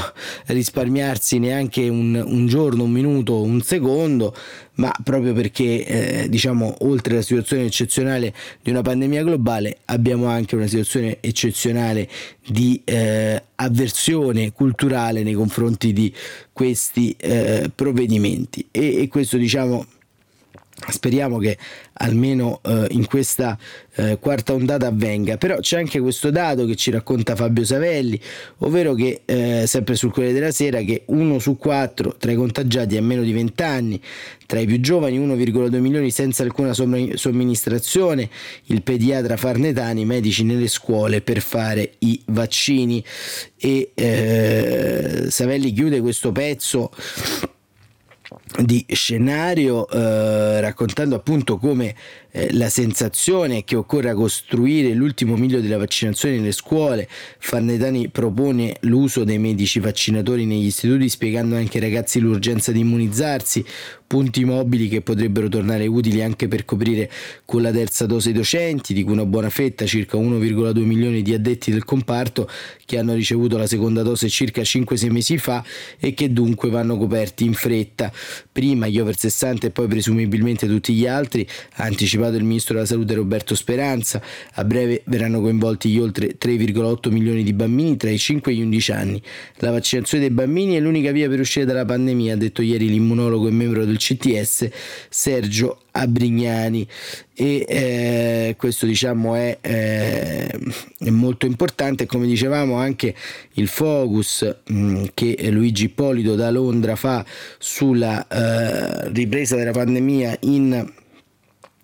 risparmiarsi 0.47 1.39
neanche 1.39 1.89
un, 1.89 2.15
un 2.15 2.47
giorno, 2.47 2.85
un 2.85 2.91
minuto, 2.91 3.43
un 3.43 3.61
secondo, 3.63 4.35
ma 4.75 4.93
proprio 5.03 5.33
perché 5.33 5.85
eh, 5.85 6.29
diciamo 6.29 6.77
oltre 6.81 7.15
alla 7.15 7.23
situazione 7.23 7.65
eccezionale 7.65 8.33
di 8.63 8.71
una 8.71 8.83
pandemia 8.83 9.23
globale 9.23 9.79
abbiamo 9.87 10.27
anche 10.27 10.57
una 10.57 10.67
situazione 10.67 11.19
eccezionale 11.21 12.09
di 12.47 12.81
eh, 12.85 13.43
avversione 13.57 14.53
culturale 14.53 15.23
nei 15.23 15.35
confronti 15.35 15.93
di 15.93 16.13
questi 16.53 17.15
eh, 17.19 17.71
provvedimenti. 17.75 18.67
E, 18.71 19.03
e 19.03 19.09
questo 19.09 19.37
diciamo 19.37 19.85
Speriamo 20.89 21.39
che 21.39 21.57
almeno 21.95 22.61
eh, 22.63 22.87
in 22.91 23.07
questa 23.07 23.59
eh, 23.95 24.19
quarta 24.21 24.53
ondata 24.53 24.87
avvenga, 24.87 25.39
però 25.39 25.59
c'è 25.59 25.79
anche 25.79 26.01
questo 26.01 26.31
dato 26.31 26.67
che 26.67 26.77
ci 26.77 26.91
racconta 26.91 27.35
Fabio 27.35 27.65
Savelli, 27.65 28.21
ovvero 28.59 28.93
che 28.93 29.23
eh, 29.25 29.65
sempre 29.67 29.95
sul 29.95 30.13
Corriere 30.13 30.35
della 30.35 30.51
Sera 30.51 30.81
che 30.81 31.05
uno 31.07 31.39
su 31.39 31.57
quattro 31.57 32.15
tra 32.19 32.31
i 32.31 32.35
contagiati 32.35 32.99
ha 32.99 33.03
meno 33.03 33.23
di 33.23 33.33
20 33.33 33.63
anni, 33.63 34.01
tra 34.45 34.61
i 34.61 34.67
più 34.67 34.79
giovani 34.79 35.19
1,2 35.19 35.79
milioni 35.79 36.11
senza 36.11 36.43
alcuna 36.43 36.75
somministrazione, 36.75 38.29
il 38.67 38.83
pediatra 38.83 39.39
farnetani, 39.39 40.03
i 40.03 40.05
medici 40.07 40.45
nelle 40.45 40.69
scuole 40.69 41.23
per 41.23 41.41
fare 41.41 41.93
i 42.01 42.21
vaccini. 42.27 43.03
E 43.57 43.93
eh, 43.95 45.25
Savelli 45.31 45.73
chiude 45.73 46.01
questo 46.01 46.33
pezzo 46.33 46.91
di 48.59 48.85
scenario 48.89 49.89
eh, 49.89 50.61
raccontando 50.61 51.17
appunto 51.17 51.59
come 51.59 51.95
eh, 52.37 52.53
la 52.53 52.69
sensazione 52.69 53.65
che 53.65 53.77
occorra 53.77 54.13
costruire 54.13 54.93
l'ultimo 54.93 55.37
miglio 55.37 55.59
della 55.63 55.79
vaccinazione 55.79 56.37
nelle 56.37 56.53
scuole. 56.53 57.09
Farnetani 57.39 58.11
propone 58.11 58.77
l'uso 58.81 59.25
dei 59.25 59.39
medici 59.39 59.81
vaccinatori 59.81 60.45
negli 60.45 60.67
istituti 60.67 61.09
spiegando 61.09 61.57
anche 61.57 61.79
ai 61.79 61.85
ragazzi 61.85 62.21
l'urgenza 62.21 62.73
di 62.73 62.81
immunizzarsi, 62.81 63.65
punti 64.07 64.45
mobili 64.45 64.89
che 64.89 65.01
potrebbero 65.01 65.49
tornare 65.49 65.87
utili 65.87 66.23
anche 66.23 66.47
per 66.47 66.67
coprire 66.67 67.11
con 67.47 67.63
la 67.63 67.73
terza 67.73 68.05
dose 68.05 68.31
i 68.31 68.33
docenti, 68.35 68.93
di 68.93 69.03
cui 69.03 69.13
una 69.13 69.25
buona 69.25 69.49
fetta, 69.49 69.87
circa 69.87 70.19
1,2 70.19 70.79
milioni 70.85 71.23
di 71.23 71.33
addetti 71.33 71.71
del 71.71 71.85
comparto 71.85 72.49
che 72.85 72.99
hanno 72.99 73.15
ricevuto 73.15 73.57
la 73.57 73.67
seconda 73.67 74.03
dose 74.03 74.29
circa 74.29 74.61
5-6 74.61 75.11
mesi 75.11 75.39
fa 75.39 75.65
e 75.99 76.13
che 76.13 76.31
dunque 76.33 76.69
vanno 76.69 76.99
coperti 76.99 77.45
in 77.45 77.55
fretta. 77.55 78.13
Prima 78.53 78.89
gli 78.89 79.01
over 79.01 79.17
60 79.17 79.69
e 79.69 79.71
poi 79.71 79.89
presumibilmente 79.89 80.67
tutti 80.67 80.93
gli 80.93 81.07
altri, 81.07 81.47
anticipato 81.77 82.26
anticipato 82.27 82.37
il 82.37 82.45
ministro 82.45 82.75
della 82.75 82.87
salute 82.87 83.15
Roberto 83.15 83.55
Speranza. 83.55 84.21
A 84.55 84.65
breve 84.65 85.03
verranno 85.07 85.41
coinvolti 85.41 85.91
gli 85.91 85.99
oltre 85.99 86.37
3,8 86.39 87.11
milioni 87.11 87.43
di 87.43 87.53
bambini 87.53 87.97
tra 87.97 88.11
i 88.11 88.19
5 88.19 88.53
e 88.53 88.55
gli 88.55 88.61
11 88.61 88.93
anni. 88.93 89.23
La 89.57 89.71
vaccinazione 89.71 90.25
dei 90.25 90.33
bambini 90.33 90.75
è 90.77 90.81
l'unica 90.81 91.11
via 91.13 91.29
per 91.29 91.41
uscire 91.41 91.65
dalla 91.65 91.85
pandemia, 91.85 92.35
ha 92.35 92.37
detto 92.37 92.63
ieri 92.63 92.89
l'immunologo 92.89 93.49
e 93.49 93.51
membro 93.51 93.85
del 93.85 93.99
CTS 93.99 94.69
Sergio 95.09 95.81
Abrignani 95.93 96.87
e 97.39 97.65
eh, 97.67 98.55
questo 98.59 98.85
diciamo 98.85 99.35
è, 99.35 99.59
eh, 99.63 100.59
è, 100.99 101.11
molto 101.11 101.47
importante 101.47 102.07
come 102.07 102.27
dicevamo 102.27 102.77
anche 102.77 103.15
il 103.55 103.67
focus 103.67 104.57
mh, 104.67 104.79
mm, 104.79 105.05
che 105.15 105.51
Luigi 105.51 105.85
Ippolito 105.85 106.35
da 106.35 106.51
Londra 106.51 106.97
fa 106.97 107.25
sulla 107.59 108.27
eh, 108.27 109.11
ripresa 109.11 109.57
della 109.57 109.71
pandemia 109.71 110.37
in 110.41 110.93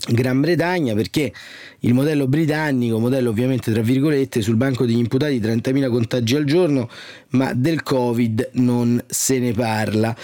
Gran 0.09 0.41
Bretagna 0.41 0.95
perché 0.95 1.33
il 1.81 1.95
modello 1.95 2.27
britannico, 2.27 2.99
modello 2.99 3.31
ovviamente 3.31 3.73
tra 3.73 3.83
virgolette, 3.83 4.43
sul 4.43 4.57
banco 4.57 4.85
degli 4.85 4.99
imputati 4.99 5.41
30.000 5.41 5.89
contagi 5.89 6.35
al 6.35 6.45
giorno, 6.45 6.89
ma 7.31 7.53
del 7.55 7.83
Covid 7.83 8.51
non 8.55 9.03
se 9.07 9.39
ne 9.39 9.53
parla. 9.53 10.15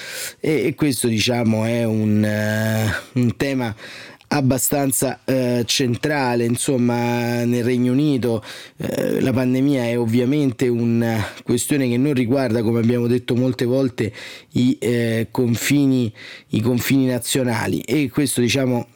E, 0.40 0.66
e 0.66 0.74
questo 0.74 1.06
diciamo 1.06 1.64
è 1.64 1.84
un, 1.84 2.22
uh, 3.14 3.18
un 3.20 3.36
tema 3.36 3.74
abbastanza 4.28 5.20
eh, 5.24 5.62
centrale 5.64 6.44
insomma 6.44 7.44
nel 7.44 7.64
Regno 7.64 7.92
Unito. 7.92 8.42
Eh, 8.76 9.20
la 9.20 9.32
pandemia 9.32 9.84
è 9.84 9.98
ovviamente 9.98 10.68
una 10.68 11.24
questione 11.44 11.88
che 11.88 11.96
non 11.96 12.14
riguarda 12.14 12.62
come 12.62 12.80
abbiamo 12.80 13.06
detto 13.06 13.34
molte 13.34 13.64
volte 13.64 14.12
i 14.52 14.76
eh, 14.80 15.28
confini 15.30 16.12
i 16.48 16.60
confini 16.60 17.06
nazionali. 17.06 17.80
E 17.80 18.10
questo 18.10 18.40
diciamo 18.40 18.86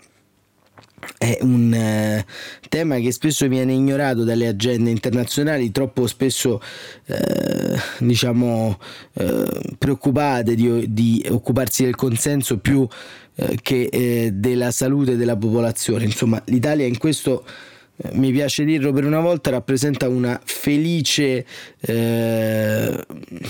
è 1.19 1.39
un 1.43 1.73
eh, 1.73 2.25
tema 2.69 2.99
che 2.99 3.13
spesso 3.13 3.47
viene 3.49 3.73
ignorato 3.73 4.25
dalle 4.25 4.47
agende 4.47 4.91
internazionali, 4.91 5.71
troppo 5.71 6.07
spesso 6.07 6.61
eh, 7.07 7.79
diciamo 7.99 8.79
eh, 9.15 9.75
preoccupate 9.79 10.55
di, 10.55 10.93
di, 10.93 11.27
occuparsi 11.29 11.85
del 11.85 11.97
consenso 11.97 12.59
più 12.59 12.87
eh, 13.35 13.59
che 13.63 13.89
eh, 13.91 14.31
della 14.33 14.71
salute 14.71 15.17
della 15.17 15.37
popolazione. 15.37 16.05
Insomma, 16.05 16.41
l'Italia 16.47 16.87
in 16.87 16.99
questo 16.99 17.45
eh, 17.97 18.11
mi 18.13 18.31
piace 18.31 18.65
dirlo 18.65 18.93
per 18.93 19.05
una 19.05 19.21
volta, 19.21 19.51
rappresenta 19.51 20.09
una 20.09 20.41
felice 20.45 21.45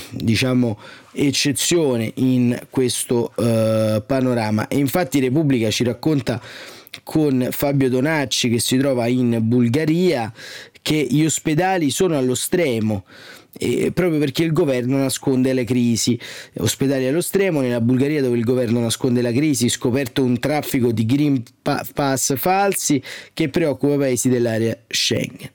diciamo 0.09 0.79
eccezione 1.11 2.11
in 2.15 2.59
questo 2.71 3.31
panorama 3.35 4.67
e 4.67 4.77
infatti 4.77 5.19
Repubblica 5.19 5.69
ci 5.69 5.83
racconta 5.83 6.41
con 7.03 7.47
Fabio 7.51 7.89
Donacci 7.89 8.49
che 8.49 8.59
si 8.59 8.77
trova 8.77 9.07
in 9.07 9.39
Bulgaria 9.41 10.31
che 10.81 11.07
gli 11.09 11.23
ospedali 11.23 11.89
sono 11.89 12.17
allo 12.17 12.35
stremo 12.35 13.05
eh, 13.59 13.91
proprio 13.91 14.19
perché 14.19 14.43
il 14.43 14.51
governo 14.51 14.97
nasconde 14.97 15.53
le 15.53 15.63
crisi. 15.63 16.19
Ospedali 16.57 17.07
allo 17.07 17.21
stremo, 17.21 17.61
nella 17.61 17.81
Bulgaria 17.81 18.21
dove 18.21 18.37
il 18.37 18.43
governo 18.43 18.79
nasconde 18.79 19.21
la 19.21 19.31
crisi, 19.31 19.69
scoperto 19.69 20.23
un 20.23 20.39
traffico 20.39 20.91
di 20.91 21.05
Green 21.05 21.43
Pass 21.61 22.35
falsi 22.35 23.01
che 23.33 23.49
preoccupa 23.49 23.97
paesi 23.97 24.29
dell'area 24.29 24.77
Schengen. 24.87 25.49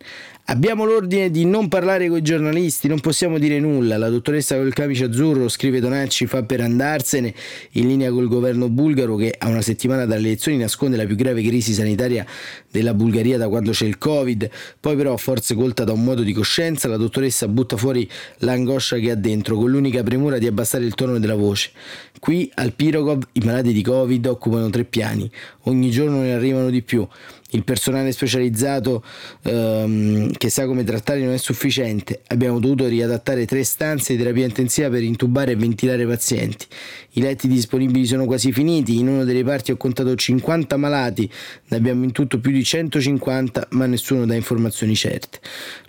Abbiamo 0.51 0.87
l'ordine 0.87 1.31
di 1.31 1.45
non 1.45 1.69
parlare 1.69 2.09
con 2.09 2.17
i 2.17 2.23
giornalisti, 2.23 2.89
non 2.89 3.01
possiamo 3.01 3.39
dire 3.39 3.61
nulla. 3.61 3.99
La 3.99 4.09
dottoressa 4.09 4.57
col 4.57 4.73
camice 4.73 5.05
azzurro, 5.05 5.47
scrive 5.51 5.79
Donacci, 5.79 6.27
fa 6.27 6.43
per 6.43 6.63
andarsene 6.63 7.35
in 7.73 7.87
linea 7.87 8.11
col 8.11 8.29
governo 8.29 8.71
bulgaro 8.71 9.17
che 9.17 9.35
a 9.37 9.49
una 9.49 9.61
settimana 9.61 10.07
dalle 10.07 10.29
elezioni 10.29 10.57
nasconde 10.57 10.97
la 10.97 11.05
più 11.05 11.17
grave 11.17 11.43
crisi 11.43 11.75
sanitaria 11.75 12.25
della 12.71 12.95
Bulgaria 12.95 13.37
da 13.37 13.47
quando 13.47 13.73
c'è 13.73 13.85
il 13.85 13.99
Covid. 13.99 14.49
Poi 14.81 14.97
però, 14.97 15.19
forse 15.19 15.55
colta 15.55 15.85
da 15.85 15.93
un 15.93 16.03
modo 16.03 16.23
di 16.23 16.33
coscienza, 16.33 16.89
la 16.89 16.97
dottoressa 16.97 17.47
butta 17.47 17.77
fuori 17.77 18.09
l'angoscia 18.39 18.97
che 18.97 19.11
ha 19.11 19.17
dentro 19.17 19.55
con 19.55 19.71
l'unica 19.71 20.03
premura 20.03 20.39
di 20.39 20.47
abbassare 20.47 20.87
il 20.87 20.95
tono 20.95 21.19
della 21.19 21.37
voce. 21.37 21.73
Qui 22.19 22.51
al 22.55 22.73
Pirogov 22.73 23.23
i 23.33 23.41
malati 23.45 23.75
di 23.75 23.83
Covid 23.83 24.25
occupano 24.27 24.71
tre 24.71 24.85
piani, 24.85 25.31
ogni 25.65 25.91
giorno 25.91 26.23
ne 26.23 26.33
arrivano 26.33 26.71
di 26.71 26.81
più 26.81 27.07
il 27.51 27.65
personale 27.65 28.13
specializzato 28.13 29.03
ehm, 29.43 30.33
che 30.33 30.51
sa 30.51 30.67
come 30.67 30.85
trattare 30.85 31.21
non 31.21 31.33
è 31.33 31.39
sufficiente. 31.39 32.21
Abbiamo 32.27 32.59
dovuto 32.59 32.87
riadattare 32.87 33.47
tre 33.47 33.65
stanze 33.65 34.15
di 34.15 34.23
terapia 34.23 34.45
intensiva 34.45 34.91
per 34.91 35.03
intubare 35.03 35.53
e 35.53 35.57
ventilare 35.57 36.03
i 36.03 36.07
pazienti. 36.07 36.67
I 37.13 37.21
letti 37.21 37.49
disponibili 37.49 38.07
sono 38.07 38.27
quasi 38.27 38.53
finiti. 38.53 38.99
In 38.99 39.09
uno 39.09 39.25
dei 39.25 39.35
reparti 39.35 39.73
ho 39.73 39.77
contato 39.77 40.15
50 40.15 40.77
malati, 40.77 41.29
ne 41.69 41.77
abbiamo 41.77 42.05
in 42.05 42.13
tutto 42.13 42.39
più 42.39 42.53
di 42.53 42.63
150, 42.63 43.69
ma 43.71 43.87
nessuno 43.87 44.27
dà 44.27 44.35
informazioni 44.35 44.95
certe. 44.95 45.41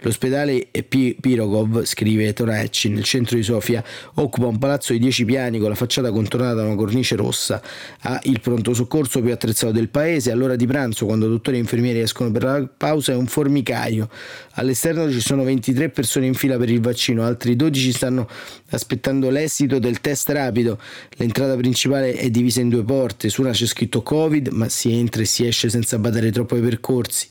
L'ospedale 0.01 0.69
Pirogov, 0.87 1.83
scrive 1.83 2.31
Tonacci, 2.33 2.89
nel 2.89 3.03
centro 3.03 3.35
di 3.35 3.43
Sofia, 3.43 3.83
occupa 4.15 4.47
un 4.47 4.57
palazzo 4.57 4.93
di 4.93 4.99
10 4.99 5.25
piani 5.25 5.59
con 5.59 5.69
la 5.69 5.75
facciata 5.75 6.09
contornata 6.11 6.53
da 6.53 6.63
una 6.63 6.75
cornice 6.75 7.15
rossa. 7.15 7.61
Ha 8.01 8.19
il 8.23 8.39
pronto 8.39 8.73
soccorso 8.73 9.21
più 9.21 9.31
attrezzato 9.31 9.73
del 9.73 9.89
paese. 9.89 10.31
All'ora 10.31 10.55
di 10.55 10.65
pranzo, 10.65 11.05
quando 11.05 11.27
dottor 11.27 11.48
e 11.55 11.59
infermieri 11.59 11.99
escono 11.99 12.31
per 12.31 12.43
la 12.43 12.69
pausa 12.75 13.11
è 13.11 13.15
un 13.15 13.27
formicaio. 13.27 14.09
All'esterno 14.53 15.11
ci 15.11 15.21
sono 15.21 15.43
23 15.43 15.89
persone 15.89 16.25
in 16.25 16.33
fila 16.33 16.57
per 16.57 16.69
il 16.69 16.81
vaccino, 16.81 17.23
altri 17.23 17.55
12 17.55 17.91
stanno 17.91 18.27
aspettando 18.69 19.29
l'esito 19.29 19.79
del 19.79 20.01
test 20.01 20.29
rapido. 20.29 20.79
L'entrata 21.17 21.55
principale 21.55 22.13
è 22.13 22.29
divisa 22.29 22.61
in 22.61 22.69
due 22.69 22.83
porte, 22.83 23.29
su 23.29 23.41
una 23.41 23.51
c'è 23.51 23.65
scritto 23.65 24.01
Covid, 24.01 24.49
ma 24.49 24.69
si 24.69 24.91
entra 24.91 25.21
e 25.21 25.25
si 25.25 25.45
esce 25.45 25.69
senza 25.69 25.97
badare 25.97 26.31
troppo 26.31 26.55
ai 26.55 26.61
percorsi. 26.61 27.27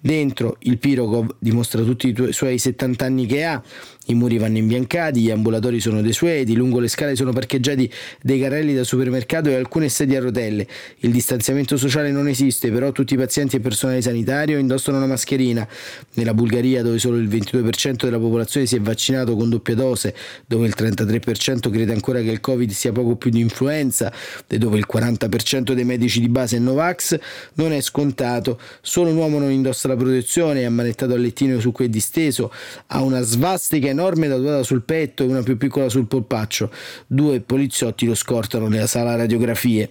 Dentro 0.00 0.56
il 0.60 0.78
Pirogov 0.78 1.36
dimostra 1.38 1.82
tutti 1.82 2.08
i 2.08 2.32
suoi 2.32 2.58
70 2.58 3.04
anni 3.04 3.26
che 3.26 3.44
ha 3.44 3.62
I 4.10 4.14
muri 4.14 4.38
vanno 4.38 4.56
imbiancati, 4.56 5.20
gli 5.20 5.30
ambulatori 5.30 5.80
sono 5.80 6.00
desueti, 6.00 6.54
lungo 6.54 6.80
le 6.80 6.88
scale 6.88 7.14
sono 7.14 7.30
parcheggiati 7.30 7.92
dei 8.22 8.40
carrelli 8.40 8.74
da 8.74 8.82
supermercato 8.82 9.50
e 9.50 9.54
alcune 9.54 9.90
sedie 9.90 10.16
a 10.16 10.20
rotelle. 10.20 10.66
Il 11.00 11.10
distanziamento 11.10 11.76
sociale 11.76 12.10
non 12.10 12.26
esiste, 12.26 12.70
però 12.70 12.90
tutti 12.90 13.12
i 13.12 13.16
pazienti 13.18 13.56
e 13.56 13.60
personale 13.60 14.00
sanitario 14.00 14.56
indossano 14.56 14.96
una 14.96 15.04
mascherina. 15.04 15.68
Nella 16.14 16.32
Bulgaria, 16.32 16.82
dove 16.82 16.98
solo 16.98 17.18
il 17.18 17.28
22% 17.28 18.04
della 18.04 18.18
popolazione 18.18 18.64
si 18.64 18.76
è 18.76 18.80
vaccinato 18.80 19.36
con 19.36 19.50
doppia 19.50 19.74
dose, 19.74 20.14
dove 20.46 20.66
il 20.66 20.74
33% 20.74 21.70
crede 21.70 21.92
ancora 21.92 22.22
che 22.22 22.30
il 22.30 22.40
Covid 22.40 22.70
sia 22.70 22.92
poco 22.92 23.16
più 23.16 23.30
di 23.30 23.40
influenza 23.40 24.10
e 24.46 24.56
dove 24.56 24.78
il 24.78 24.86
40% 24.90 25.72
dei 25.72 25.84
medici 25.84 26.20
di 26.20 26.30
base 26.30 26.56
è 26.56 26.60
Novax, 26.60 27.18
non 27.54 27.74
è 27.74 27.82
scontato. 27.82 28.58
Solo 28.80 29.10
un 29.10 29.16
uomo 29.16 29.38
non 29.38 29.50
indossa 29.50 29.86
la 29.86 29.96
protezione, 29.96 30.62
è 30.62 30.64
ammanettato 30.64 31.12
al 31.12 31.20
lettino 31.20 31.60
su 31.60 31.72
cui 31.72 31.84
è 31.84 31.88
disteso, 31.90 32.50
ha 32.86 33.02
una 33.02 33.20
svastica 33.20 33.96
enorme 33.98 34.28
tatuata 34.28 34.62
sul 34.62 34.82
petto 34.82 35.24
e 35.24 35.26
una 35.26 35.42
più 35.42 35.56
piccola 35.56 35.88
sul 35.88 36.06
polpaccio. 36.06 36.70
Due 37.06 37.40
poliziotti 37.40 38.06
lo 38.06 38.14
scortano 38.14 38.68
nella 38.68 38.86
sala 38.86 39.16
radiografie. 39.16 39.88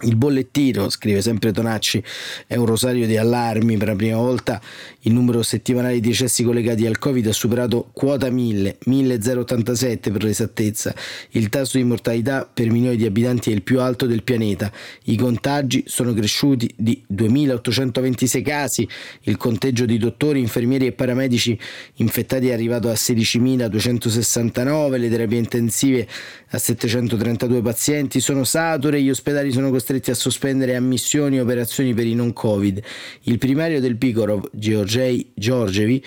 Il 0.00 0.16
bollettino, 0.16 0.88
scrive 0.88 1.20
sempre 1.20 1.52
Tonacci, 1.52 2.02
è 2.46 2.56
un 2.56 2.64
rosario 2.64 3.06
di 3.06 3.18
allarmi. 3.18 3.76
Per 3.76 3.88
la 3.88 3.94
prima 3.94 4.16
volta 4.16 4.58
il 5.00 5.12
numero 5.12 5.42
settimanale 5.42 6.00
di 6.00 6.08
decessi 6.08 6.42
collegati 6.42 6.86
al 6.86 6.98
Covid 6.98 7.26
ha 7.26 7.32
superato 7.32 7.90
quota 7.92 8.30
1000, 8.30 8.78
1087 8.86 10.10
per 10.10 10.24
l'esattezza. 10.24 10.94
Il 11.32 11.50
tasso 11.50 11.76
di 11.76 11.84
mortalità 11.84 12.50
per 12.52 12.70
milioni 12.70 12.96
di 12.96 13.04
abitanti 13.04 13.50
è 13.50 13.52
il 13.52 13.62
più 13.62 13.80
alto 13.80 14.06
del 14.06 14.22
pianeta. 14.22 14.72
I 15.04 15.16
contagi 15.16 15.84
sono 15.86 16.14
cresciuti 16.14 16.72
di 16.74 17.00
2826 17.06 18.42
casi. 18.42 18.88
Il 19.24 19.36
conteggio 19.36 19.84
di 19.84 19.98
dottori, 19.98 20.40
infermieri 20.40 20.86
e 20.86 20.92
paramedici 20.92 21.56
infettati 21.96 22.48
è 22.48 22.54
arrivato 22.54 22.88
a 22.88 22.94
16.269. 22.94 24.98
Le 24.98 25.10
terapie 25.10 25.38
intensive 25.38 26.08
a 26.50 26.58
732 26.58 27.60
pazienti 27.60 28.20
sono 28.20 28.42
sature. 28.42 29.00
Gli 29.00 29.10
ospedali 29.10 29.52
sono 29.52 29.68
costretti 29.68 29.81
costretti 29.82 30.12
a 30.12 30.14
sospendere 30.14 30.76
ammissioni 30.76 31.36
e 31.36 31.40
operazioni 31.40 31.92
per 31.92 32.06
i 32.06 32.14
non 32.14 32.32
Covid. 32.32 32.80
Il 33.22 33.38
primario 33.38 33.80
del 33.80 33.96
Pigorov, 33.96 34.48
Georgei 34.52 35.32
Georgevi, 35.34 36.02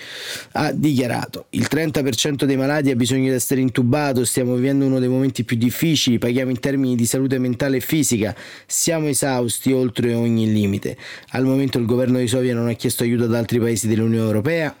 ha 0.52 0.72
dichiarato 0.72 1.46
il 1.50 1.66
30% 1.70 2.44
dei 2.44 2.56
malati 2.56 2.90
ha 2.90 2.96
bisogno 2.96 3.28
di 3.28 3.34
essere 3.34 3.60
intubato, 3.60 4.24
stiamo 4.24 4.54
vivendo 4.54 4.86
uno 4.86 4.98
dei 4.98 5.08
momenti 5.08 5.44
più 5.44 5.58
difficili, 5.58 6.16
paghiamo 6.16 6.50
in 6.50 6.58
termini 6.58 6.96
di 6.96 7.04
salute 7.04 7.38
mentale 7.38 7.76
e 7.76 7.80
fisica, 7.80 8.34
siamo 8.66 9.08
esausti 9.08 9.72
oltre 9.72 10.14
ogni 10.14 10.50
limite. 10.50 10.96
Al 11.30 11.44
momento 11.44 11.78
il 11.78 11.84
governo 11.84 12.18
di 12.18 12.26
Sofia 12.26 12.54
non 12.54 12.68
ha 12.68 12.72
chiesto 12.72 13.02
aiuto 13.02 13.24
ad 13.24 13.34
altri 13.34 13.58
paesi 13.58 13.86
dell'Unione 13.86 14.24
Europea 14.24 14.74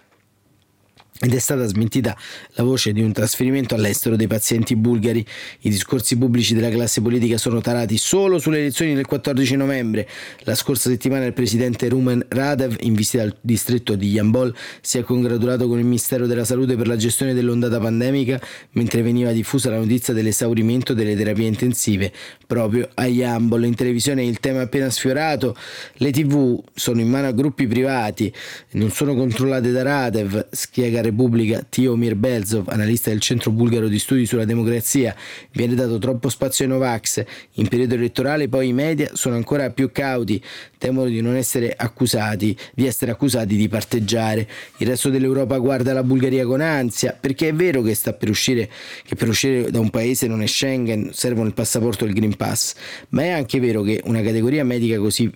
ed 1.20 1.32
è 1.32 1.38
stata 1.38 1.64
smentita 1.66 2.16
la 2.54 2.62
voce 2.62 2.92
di 2.92 3.00
un 3.00 3.12
trasferimento 3.12 3.74
all'estero 3.74 4.16
dei 4.16 4.26
pazienti 4.26 4.76
bulgari. 4.76 5.24
I 5.60 5.70
discorsi 5.70 6.16
pubblici 6.16 6.54
della 6.54 6.70
classe 6.70 7.00
politica 7.00 7.38
sono 7.38 7.60
tarati 7.60 7.96
solo 7.96 8.38
sulle 8.38 8.58
elezioni 8.58 8.94
del 8.94 9.06
14 9.06 9.56
novembre. 9.56 10.08
La 10.40 10.54
scorsa 10.54 10.90
settimana 10.90 11.24
il 11.24 11.32
presidente 11.32 11.88
Rumen 11.88 12.24
Radev, 12.28 12.76
in 12.80 12.94
visita 12.94 13.22
al 13.22 13.36
distretto 13.40 13.94
di 13.94 14.10
Yambol, 14.10 14.54
si 14.80 14.98
è 14.98 15.02
congratulato 15.02 15.68
con 15.68 15.78
il 15.78 15.84
Ministero 15.84 16.26
della 16.26 16.44
Salute 16.44 16.76
per 16.76 16.86
la 16.86 16.96
gestione 16.96 17.34
dell'ondata 17.34 17.78
pandemica, 17.78 18.40
mentre 18.72 19.02
veniva 19.02 19.32
diffusa 19.32 19.70
la 19.70 19.78
notizia 19.78 20.12
dell'esaurimento 20.12 20.94
delle 20.94 21.16
terapie 21.16 21.46
intensive 21.46 22.12
proprio 22.46 22.88
a 22.94 23.06
Yambol. 23.06 23.64
In 23.64 23.74
televisione 23.74 24.24
il 24.24 24.38
tema 24.40 24.60
è 24.60 24.64
appena 24.64 24.90
sfiorato. 24.90 25.56
Le 25.94 26.10
TV 26.10 26.62
sono 26.74 27.00
in 27.00 27.08
mano 27.08 27.26
a 27.26 27.32
gruppi 27.32 27.66
privati, 27.66 28.32
non 28.72 28.90
sono 28.90 29.14
controllate 29.14 29.72
da 29.72 29.82
Radev, 29.82 30.48
spiega 30.50 31.00
Repubblica 31.06 31.64
Tiomir 31.68 32.16
Belzov, 32.16 32.68
analista 32.68 33.10
del 33.10 33.20
Centro 33.20 33.50
Bulgaro 33.52 33.88
di 33.88 33.98
Studi 33.98 34.26
sulla 34.26 34.44
Democrazia, 34.44 35.14
viene 35.52 35.74
dato 35.74 35.98
troppo 35.98 36.28
spazio 36.28 36.64
ai 36.64 36.70
Novax. 36.70 37.24
In 37.54 37.68
periodo 37.68 37.94
elettorale 37.94 38.48
poi 38.48 38.68
i 38.68 38.72
media 38.72 39.10
sono 39.14 39.36
ancora 39.36 39.70
più 39.70 39.92
cauti, 39.92 40.42
temono 40.76 41.08
di 41.08 41.20
non 41.20 41.36
essere 41.36 41.72
accusati, 41.76 42.56
di 42.74 42.86
essere 42.86 43.12
accusati 43.12 43.56
di 43.56 43.68
parteggiare. 43.68 44.48
Il 44.78 44.88
resto 44.88 45.08
dell'Europa 45.08 45.58
guarda 45.58 45.92
la 45.92 46.02
Bulgaria 46.02 46.44
con 46.44 46.60
ansia, 46.60 47.16
perché 47.18 47.48
è 47.48 47.54
vero 47.54 47.82
che 47.82 47.94
sta 47.94 48.12
per 48.12 48.28
uscire, 48.28 48.68
che 49.04 49.14
per 49.14 49.28
uscire 49.28 49.70
da 49.70 49.78
un 49.78 49.90
paese 49.90 50.26
non 50.26 50.42
è 50.42 50.46
Schengen, 50.46 51.10
servono 51.12 51.46
il 51.46 51.54
passaporto 51.54 52.04
e 52.04 52.08
il 52.08 52.14
Green 52.14 52.36
Pass, 52.36 52.74
ma 53.10 53.22
è 53.22 53.28
anche 53.28 53.60
vero 53.60 53.82
che 53.82 54.02
una 54.04 54.22
categoria 54.22 54.64
medica 54.64 54.98
così 54.98 55.32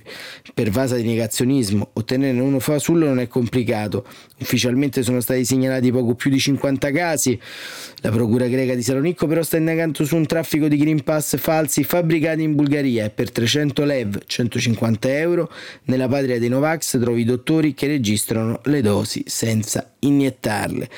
pervasa 0.52 0.96
di 0.96 1.04
negazionismo, 1.04 1.90
ottenerne 1.92 2.40
uno 2.40 2.58
fasullo 2.58 3.06
non 3.06 3.20
è 3.20 3.28
complicato. 3.28 4.04
Ufficialmente 4.40 5.02
sono 5.02 5.20
stati 5.20 5.44
segnalati 5.44 5.58
segnalati 5.60 5.92
poco 5.92 6.14
più 6.14 6.30
di 6.30 6.38
50 6.38 6.90
casi. 6.90 7.38
La 8.00 8.10
procura 8.10 8.46
greca 8.46 8.74
di 8.74 8.82
Salonicco 8.82 9.26
però 9.26 9.42
sta 9.42 9.58
indagando 9.58 10.04
su 10.06 10.16
un 10.16 10.24
traffico 10.24 10.68
di 10.68 10.78
Green 10.78 11.04
Pass 11.04 11.36
falsi 11.36 11.84
fabbricati 11.84 12.42
in 12.42 12.54
Bulgaria 12.54 13.04
e 13.04 13.10
per 13.10 13.30
300 13.30 13.84
lev, 13.84 14.22
150 14.26 15.18
euro, 15.18 15.52
nella 15.84 16.08
patria 16.08 16.38
dei 16.38 16.48
Novax 16.48 16.98
trovi 16.98 17.24
dottori 17.24 17.74
che 17.74 17.86
registrano 17.86 18.60
le 18.64 18.80
dosi 18.80 19.22
senza 19.26 19.92
iniettarle. 19.98 20.88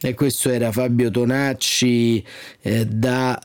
E 0.00 0.14
questo 0.14 0.50
era 0.50 0.70
Fabio 0.70 1.10
Tonacci 1.10 2.22
eh, 2.60 2.86
da 2.86 3.40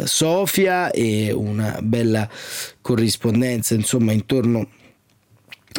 eh, 0.00 0.06
Sofia 0.06 0.90
e 0.90 1.32
una 1.32 1.80
bella 1.82 2.28
corrispondenza 2.80 3.74
insomma 3.74 4.12
intorno 4.12 4.60
a 4.60 4.66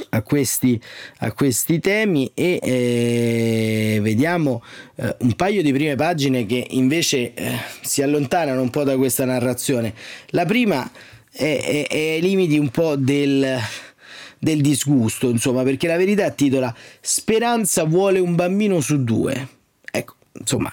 a 0.10 0.21
questi, 0.21 0.79
a 1.19 1.31
questi 1.31 1.79
temi 1.79 2.31
e 2.34 2.60
eh, 2.62 3.99
vediamo 4.01 4.63
eh, 4.95 5.15
un 5.19 5.34
paio 5.34 5.62
di 5.62 5.71
prime 5.71 5.95
pagine 5.95 6.45
che 6.45 6.67
invece 6.71 7.34
eh, 7.34 7.51
si 7.81 8.01
allontanano 8.01 8.62
un 8.62 8.69
po' 8.69 8.84
da 8.84 8.97
questa 8.97 9.25
narrazione. 9.25 9.93
La 10.27 10.45
prima 10.45 10.89
è, 11.31 11.88
ai 11.89 12.21
limiti 12.21 12.58
un 12.58 12.69
po' 12.69 12.95
del, 12.95 13.60
del 14.39 14.62
disgusto, 14.62 15.29
insomma, 15.29 15.63
perché 15.63 15.88
la 15.88 15.97
verità 15.97 16.29
titola 16.31 16.73
Speranza 17.01 17.84
vuole 17.84 18.19
un 18.19 18.36
bambino 18.36 18.79
su 18.79 19.03
due. 19.03 19.47
Ecco, 19.91 20.15
insomma, 20.34 20.71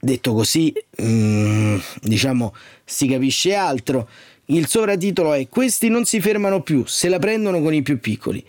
detto 0.00 0.32
così, 0.32 0.72
mh, 0.96 1.04
mm, 1.04 1.78
diciamo, 2.02 2.54
si 2.84 3.06
capisce 3.06 3.54
altro. 3.54 4.08
Il 4.52 4.66
sovratitolo 4.66 5.32
è 5.32 5.46
Questi 5.48 5.88
non 5.88 6.04
si 6.04 6.20
fermano 6.20 6.60
più, 6.60 6.82
se 6.84 7.08
la 7.08 7.20
prendono 7.20 7.60
con 7.60 7.72
i 7.72 7.82
più 7.82 8.00
piccoli. 8.00 8.44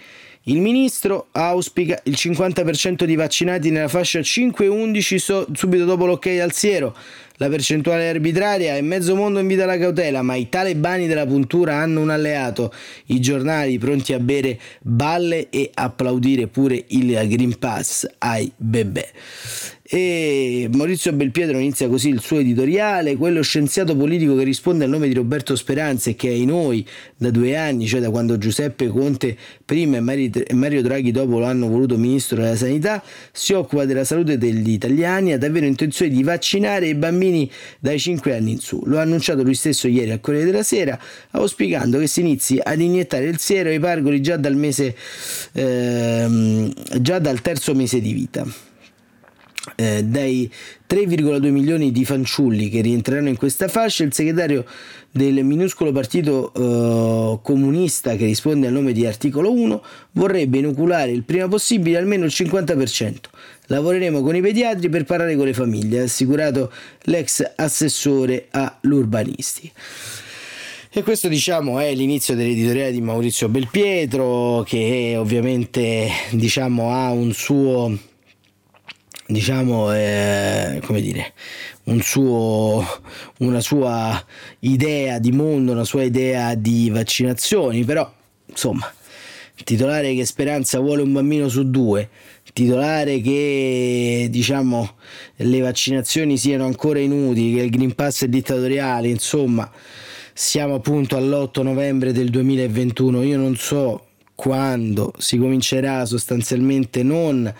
Il 0.45 0.59
ministro 0.59 1.27
auspica 1.33 1.99
il 2.05 2.15
50% 2.17 3.03
di 3.03 3.15
vaccinati 3.15 3.69
nella 3.69 3.87
fascia 3.87 4.19
5-11 4.19 5.15
so, 5.17 5.45
subito 5.53 5.85
dopo 5.85 6.07
l'ok 6.07 6.25
al 6.41 6.53
siero. 6.53 6.95
La 7.41 7.49
percentuale 7.49 8.07
arbitraria 8.07 8.77
e 8.77 8.83
mezzo 8.83 9.15
mondo 9.15 9.39
invita 9.39 9.63
alla 9.63 9.79
cautela, 9.79 10.21
ma 10.21 10.35
i 10.35 10.47
talebani 10.47 11.07
della 11.07 11.25
puntura 11.25 11.77
hanno 11.77 11.99
un 11.99 12.11
alleato, 12.11 12.71
i 13.07 13.19
giornali 13.19 13.79
pronti 13.79 14.13
a 14.13 14.19
bere 14.19 14.59
balle 14.79 15.49
e 15.49 15.71
applaudire 15.73 16.45
pure 16.45 16.83
il 16.89 17.07
Green 17.27 17.57
Pass 17.57 18.07
ai 18.19 18.51
bebè. 18.55 19.09
E 19.93 20.69
Maurizio 20.71 21.11
Belpietro 21.11 21.57
inizia 21.57 21.89
così 21.89 22.07
il 22.07 22.21
suo 22.21 22.39
editoriale, 22.39 23.17
quello 23.17 23.41
scienziato 23.41 23.93
politico 23.93 24.37
che 24.37 24.45
risponde 24.45 24.85
al 24.85 24.89
nome 24.89 25.09
di 25.09 25.13
Roberto 25.13 25.53
Speranza 25.57 26.09
e 26.09 26.15
che 26.15 26.29
ai 26.29 26.45
noi 26.45 26.87
da 27.17 27.29
due 27.29 27.57
anni, 27.57 27.87
cioè 27.87 27.99
da 27.99 28.09
quando 28.09 28.37
Giuseppe 28.37 28.87
Conte 28.87 29.35
prima 29.65 29.97
e 29.97 30.53
Mario 30.53 30.81
Draghi 30.81 31.11
dopo 31.11 31.39
lo 31.39 31.45
hanno 31.45 31.67
voluto 31.67 31.97
ministro 31.97 32.37
della 32.37 32.55
sanità, 32.55 33.03
si 33.33 33.51
occupa 33.51 33.83
della 33.83 34.05
salute 34.05 34.37
degli 34.37 34.69
italiani, 34.69 35.33
ha 35.33 35.37
davvero 35.37 35.65
intenzione 35.65 36.09
di 36.09 36.23
vaccinare 36.23 36.87
i 36.87 36.95
bambini 36.95 37.30
dai 37.79 37.99
5 37.99 38.35
anni 38.35 38.51
in 38.51 38.59
su. 38.59 38.81
Lo 38.85 38.97
ha 38.97 39.01
annunciato 39.01 39.43
lui 39.43 39.55
stesso 39.55 39.87
ieri 39.87 40.11
al 40.11 40.21
Corriere 40.21 40.45
della 40.45 40.63
Sera, 40.63 40.99
auspicando 41.31 41.99
che 41.99 42.07
si 42.07 42.21
inizi 42.21 42.59
ad 42.61 42.79
iniettare 42.79 43.25
il 43.25 43.39
siero 43.39 43.69
ai 43.69 43.79
pargoli 43.79 44.21
già 44.21 44.37
dal 44.37 44.55
mese, 44.55 44.95
ehm, 45.53 46.73
già 46.99 47.19
dal 47.19 47.41
terzo 47.41 47.73
mese 47.73 48.01
di 48.01 48.13
vita 48.13 48.45
eh, 49.75 50.03
dai 50.03 50.51
3,2 50.89 51.49
milioni 51.49 51.91
di 51.91 52.03
fanciulli 52.03 52.69
che 52.69 52.81
rientreranno 52.81 53.29
in 53.29 53.37
questa 53.37 53.67
fascia, 53.67 54.03
il 54.03 54.13
segretario 54.13 54.65
del 55.11 55.43
minuscolo 55.43 55.91
partito 55.91 56.51
eh, 56.53 57.39
comunista 57.43 58.15
che 58.15 58.25
risponde 58.25 58.67
al 58.67 58.73
nome 58.73 58.91
di 58.93 59.05
articolo 59.05 59.51
1 59.51 59.83
vorrebbe 60.13 60.57
inoculare 60.57 61.11
il 61.11 61.23
prima 61.23 61.47
possibile 61.47 61.97
almeno 61.97 62.25
il 62.25 62.31
50%. 62.33 63.15
Lavoreremo 63.71 64.21
con 64.21 64.35
i 64.35 64.41
pediatri 64.41 64.89
per 64.89 65.05
parlare 65.05 65.37
con 65.37 65.45
le 65.45 65.53
famiglie, 65.53 66.01
ha 66.01 66.03
assicurato 66.03 66.69
l'ex 67.03 67.53
assessore 67.55 68.47
all'urbanistica. 68.51 69.71
E 70.91 71.03
questo 71.03 71.29
diciamo 71.29 71.79
è 71.79 71.93
l'inizio 71.93 72.35
dell'editoriale 72.35 72.91
di 72.91 72.99
Maurizio 72.99 73.47
Belpietro 73.47 74.63
che 74.67 75.15
ovviamente 75.17 76.09
diciamo 76.31 76.91
ha 76.91 77.11
un 77.11 77.31
suo 77.31 77.97
diciamo, 79.25 79.95
eh, 79.95 80.81
come 80.83 80.99
dire, 80.99 81.31
un 81.85 82.01
suo, 82.01 82.85
una 83.37 83.61
sua 83.61 84.21
idea 84.59 85.17
di 85.19 85.31
mondo, 85.31 85.71
una 85.71 85.85
sua 85.85 86.03
idea 86.03 86.55
di 86.55 86.89
vaccinazioni, 86.89 87.85
però 87.85 88.11
insomma, 88.47 88.93
titolare 89.63 90.13
che 90.13 90.25
Speranza 90.25 90.79
vuole 90.79 91.01
un 91.01 91.13
bambino 91.13 91.47
su 91.47 91.69
due, 91.69 92.09
titolare 92.53 93.21
che 93.21 94.27
diciamo 94.29 94.95
le 95.35 95.59
vaccinazioni 95.59 96.37
siano 96.37 96.65
ancora 96.65 96.99
inutili, 96.99 97.55
che 97.55 97.63
il 97.63 97.69
Green 97.69 97.95
Pass 97.95 98.23
è 98.23 98.27
dittatoriale, 98.27 99.07
insomma 99.07 99.69
siamo 100.33 100.75
appunto 100.75 101.17
all'8 101.17 101.61
novembre 101.63 102.11
del 102.13 102.29
2021, 102.29 103.23
io 103.23 103.37
non 103.37 103.55
so 103.55 104.05
quando 104.41 105.13
si 105.19 105.37
comincerà 105.37 106.03
sostanzialmente 106.05 107.03
non 107.03 107.53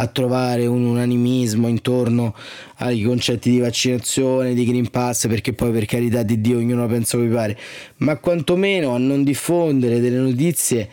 a 0.00 0.06
trovare 0.06 0.66
un 0.66 0.84
unanimismo 0.84 1.66
intorno 1.66 2.32
ai 2.76 3.02
concetti 3.02 3.50
di 3.50 3.58
vaccinazione, 3.58 4.54
di 4.54 4.64
Green 4.64 4.88
Pass, 4.88 5.26
perché 5.26 5.52
poi 5.52 5.72
per 5.72 5.86
carità 5.86 6.22
di 6.22 6.40
Dio 6.40 6.58
ognuno 6.58 6.86
pensa 6.86 7.16
come 7.16 7.28
pare, 7.30 7.58
ma 7.96 8.16
quantomeno 8.18 8.94
a 8.94 8.98
non 8.98 9.24
diffondere 9.24 9.98
delle 9.98 10.18
notizie 10.18 10.88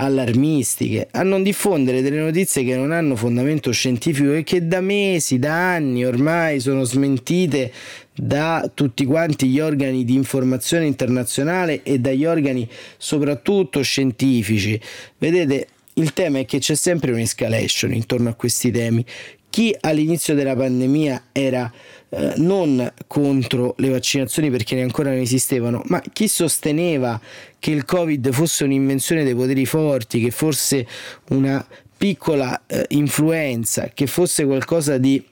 allarmistiche, 0.00 1.08
a 1.10 1.22
non 1.22 1.42
diffondere 1.42 2.02
delle 2.02 2.20
notizie 2.20 2.62
che 2.62 2.76
non 2.76 2.92
hanno 2.92 3.16
fondamento 3.16 3.72
scientifico 3.72 4.32
e 4.32 4.44
che 4.44 4.66
da 4.66 4.80
mesi, 4.80 5.38
da 5.38 5.74
anni 5.74 6.04
ormai 6.04 6.60
sono 6.60 6.84
smentite 6.84 7.72
da 8.14 8.70
tutti 8.72 9.04
quanti 9.04 9.48
gli 9.48 9.60
organi 9.60 10.04
di 10.04 10.14
informazione 10.14 10.86
internazionale 10.86 11.82
e 11.82 11.98
dagli 11.98 12.24
organi 12.24 12.68
soprattutto 12.96 13.82
scientifici. 13.82 14.80
Vedete, 15.18 15.68
il 15.94 16.12
tema 16.12 16.38
è 16.38 16.44
che 16.44 16.58
c'è 16.58 16.76
sempre 16.76 17.10
un'escalation 17.10 17.92
intorno 17.92 18.28
a 18.28 18.34
questi 18.34 18.70
temi. 18.70 19.04
Chi 19.50 19.74
all'inizio 19.80 20.34
della 20.34 20.54
pandemia 20.54 21.24
era 21.32 21.70
eh, 22.10 22.34
non 22.36 22.92
contro 23.06 23.74
le 23.78 23.88
vaccinazioni 23.88 24.50
perché 24.50 24.80
ancora 24.80 25.10
non 25.10 25.20
esistevano, 25.20 25.82
ma 25.86 26.02
chi 26.12 26.28
sosteneva 26.28 27.20
che 27.58 27.70
il 27.70 27.84
Covid 27.84 28.30
fosse 28.30 28.64
un'invenzione 28.64 29.24
dei 29.24 29.34
poteri 29.34 29.66
forti, 29.66 30.20
che 30.20 30.30
fosse 30.30 30.86
una 31.30 31.66
piccola 31.96 32.62
eh, 32.66 32.86
influenza, 32.90 33.90
che 33.92 34.06
fosse 34.06 34.44
qualcosa 34.44 34.98
di 34.98 35.22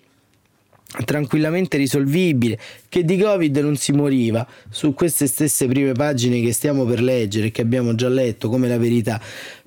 tranquillamente 1.05 1.77
risolvibile, 1.77 2.59
che 2.89 3.05
di 3.05 3.19
Covid 3.19 3.57
non 3.59 3.77
si 3.77 3.93
moriva, 3.93 4.47
su 4.71 4.95
queste 4.95 5.27
stesse 5.27 5.67
prime 5.67 5.93
pagine 5.93 6.41
che 6.41 6.53
stiamo 6.53 6.85
per 6.85 7.03
leggere, 7.03 7.51
che 7.51 7.63
abbiamo 7.63 7.95
già 7.95 8.09
letto 8.09 8.49
come 8.49 8.69
la 8.69 8.79
verità. 8.79 9.21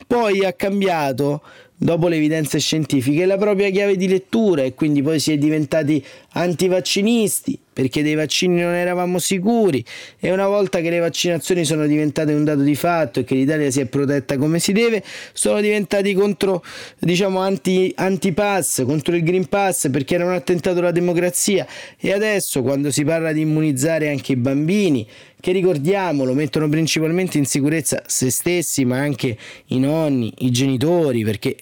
Poi 0.08 0.44
ha 0.44 0.54
cambiato 0.54 1.42
dopo 1.82 2.10
le 2.10 2.18
evidenze 2.18 2.60
scientifiche, 2.60 3.26
la 3.26 3.38
propria 3.38 3.70
chiave 3.70 3.96
di 3.96 4.08
lettura 4.08 4.64
e 4.64 4.74
quindi 4.74 5.02
poi 5.02 5.20
si 5.20 5.32
è 5.32 5.38
diventati 5.38 6.04
antivaccinisti 6.34 7.58
perché 7.72 8.04
dei 8.04 8.16
vaccini 8.16 8.62
non 8.62 8.74
eravamo 8.74 9.20
sicuri 9.20 9.84
e 10.20 10.32
una 10.32 10.48
volta 10.48 10.80
che 10.82 10.90
le 10.90 11.00
vaccinazioni 11.00 11.64
sono 11.66 11.88
diventate 11.88 12.34
un 12.34 12.44
dato 12.44 12.62
di 12.62 12.76
fatto 12.76 13.20
e 13.20 13.24
che 13.24 13.36
l'Italia 13.36 13.72
si 13.72 13.80
è 13.80 13.86
protetta 13.86 14.38
come 14.38 14.60
si 14.60 14.72
deve, 14.72 15.04
sono 15.34 15.62
diventati 15.62 16.14
contro, 16.14 16.64
diciamo, 16.98 17.40
anti, 17.40 17.92
anti-pass, 17.96 18.84
contro 18.84 19.16
il 19.16 19.24
Green 19.24 19.48
Pass 19.48 19.90
perché 19.90 20.16
era 20.16 20.26
un 20.26 20.34
attentato 20.34 20.80
alla 20.80 20.92
democrazia. 20.92 21.66
E 21.98 22.12
adesso 22.12 22.62
quando 22.62 22.92
si 22.92 23.04
parla 23.04 23.32
di 23.32 23.42
immunizzare 23.42 24.10
anche 24.10 24.34
i 24.34 24.36
bambini, 24.36 25.08
che 25.40 25.52
ricordiamolo 25.52 26.34
mettono 26.34 26.68
principalmente 26.68 27.38
in 27.38 27.46
sicurezza 27.46 28.04
se 28.06 28.30
stessi 28.30 28.84
ma 28.84 28.98
anche 28.98 29.38
i 29.68 29.80
nonni, 29.80 30.34
i 30.40 30.52
genitori 30.52 31.24
perché 31.24 31.56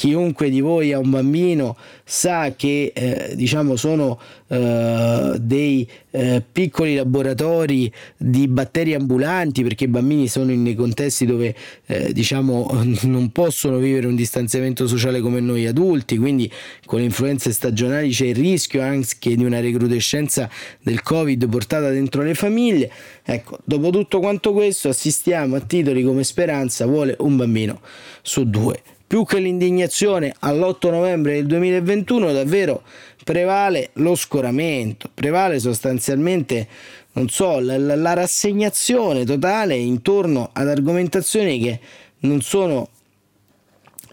chiunque 0.00 0.48
di 0.48 0.62
voi 0.62 0.94
ha 0.94 0.98
un 0.98 1.10
bambino 1.10 1.76
sa 2.04 2.54
che 2.56 2.90
eh, 2.94 3.34
diciamo 3.36 3.76
sono 3.76 4.18
eh, 4.48 5.34
dei 5.38 5.86
eh, 6.12 6.42
piccoli 6.50 6.94
laboratori 6.94 7.92
di 8.16 8.48
batteri 8.48 8.94
ambulanti 8.94 9.62
perché 9.62 9.84
i 9.84 9.88
bambini 9.88 10.26
sono 10.26 10.52
in 10.52 10.74
contesti 10.74 11.26
dove 11.26 11.54
eh, 11.84 12.14
diciamo 12.14 12.82
non 13.02 13.30
possono 13.30 13.76
vivere 13.76 14.06
un 14.06 14.14
distanziamento 14.14 14.86
sociale 14.86 15.20
come 15.20 15.40
noi 15.40 15.66
adulti. 15.66 16.16
Quindi 16.16 16.50
con 16.86 17.00
le 17.00 17.04
influenze 17.04 17.52
stagionali 17.52 18.08
c'è 18.08 18.24
il 18.24 18.36
rischio 18.36 18.80
anche 18.80 19.36
di 19.36 19.44
una 19.44 19.60
recrudescenza 19.60 20.48
del 20.80 21.02
covid 21.02 21.46
portata 21.46 21.90
dentro 21.90 22.22
le 22.22 22.32
famiglie. 22.32 22.90
Ecco 23.22 23.58
dopo 23.64 23.90
tutto 23.90 24.18
quanto 24.18 24.54
questo 24.54 24.88
assistiamo 24.88 25.56
a 25.56 25.60
titoli 25.60 26.02
come 26.02 26.24
speranza 26.24 26.86
vuole 26.86 27.16
un 27.18 27.36
bambino 27.36 27.82
su 28.22 28.48
due 28.48 28.82
più 29.10 29.24
che 29.24 29.40
l'indignazione 29.40 30.32
all'8 30.38 30.88
novembre 30.88 31.32
del 31.32 31.46
2021 31.46 32.32
davvero 32.32 32.84
prevale 33.24 33.90
lo 33.94 34.14
scoramento, 34.14 35.10
prevale 35.12 35.58
sostanzialmente 35.58 36.68
non 37.14 37.28
so, 37.28 37.58
la, 37.58 37.76
la, 37.76 37.96
la 37.96 38.12
rassegnazione 38.12 39.24
totale 39.24 39.74
intorno 39.74 40.50
ad 40.52 40.68
argomentazioni 40.68 41.58
che 41.58 41.80
non 42.20 42.40
sono 42.40 42.88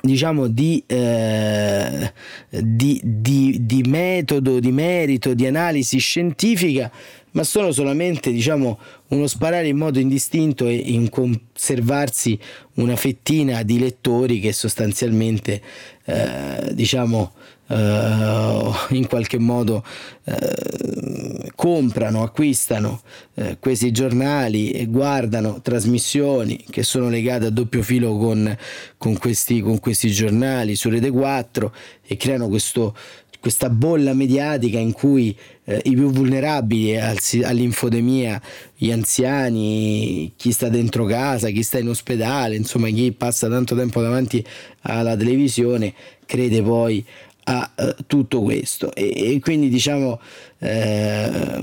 diciamo 0.01 0.47
di, 0.47 0.83
eh, 0.87 2.11
di, 2.49 2.99
di, 3.03 3.57
di, 3.67 3.83
metodo, 3.83 4.59
di 4.59 4.71
merito, 4.71 5.35
di 5.35 5.45
analisi 5.45 5.99
scientifica, 5.99 6.89
ma 7.37 7.43
sono 7.43 7.71
solamente 7.71 8.31
diciamo, 8.31 8.79
uno 9.09 9.27
sparare 9.27 9.67
in 9.67 9.77
modo 9.77 9.99
indistinto 9.99 10.65
e 10.65 10.73
in 10.73 11.07
conservarsi 11.09 12.37
una 12.75 12.95
fettina 12.95 13.61
di 13.61 13.77
lettori 13.77 14.39
che 14.39 14.51
sostanzialmente 14.51 15.61
eh, 16.05 16.71
diciamo 16.73 17.33
Uh, 17.69 18.73
in 18.95 19.07
qualche 19.09 19.37
modo 19.37 19.83
uh, 20.23 21.47
comprano, 21.53 22.23
acquistano 22.23 23.01
uh, 23.33 23.57
questi 23.59 23.91
giornali 23.91 24.71
e 24.71 24.85
guardano 24.85 25.59
trasmissioni 25.61 26.63
che 26.69 26.83
sono 26.83 27.09
legate 27.09 27.47
a 27.47 27.49
doppio 27.49 27.83
filo 27.83 28.15
con, 28.15 28.57
con, 28.97 29.17
questi, 29.17 29.59
con 29.59 29.81
questi 29.81 30.09
giornali 30.11 30.77
su 30.77 30.87
Rete 30.87 31.11
4 31.11 31.73
e 32.03 32.15
creano 32.15 32.47
questo, 32.47 32.95
questa 33.39 33.69
bolla 33.69 34.13
mediatica 34.13 34.77
in 34.79 34.91
cui 34.91 35.35
eh, 35.65 35.81
i 35.83 35.93
più 35.93 36.11
vulnerabili 36.11 36.99
al, 36.99 37.17
all'infodemia, 37.43 38.41
gli 38.75 38.91
anziani, 38.91 40.33
chi 40.35 40.51
sta 40.51 40.69
dentro 40.69 41.05
casa, 41.05 41.49
chi 41.49 41.63
sta 41.63 41.77
in 41.79 41.89
ospedale, 41.89 42.55
insomma 42.55 42.89
chi 42.89 43.11
passa 43.11 43.47
tanto 43.49 43.75
tempo 43.75 44.01
davanti 44.01 44.43
alla 44.81 45.15
televisione, 45.15 45.93
crede 46.25 46.61
poi 46.61 47.05
a 47.49 47.71
uh, 47.75 47.95
tutto 48.05 48.41
questo. 48.41 48.93
E, 48.93 49.33
e 49.33 49.39
quindi 49.39 49.69
diciamo 49.69 50.19
eh, 50.59 51.61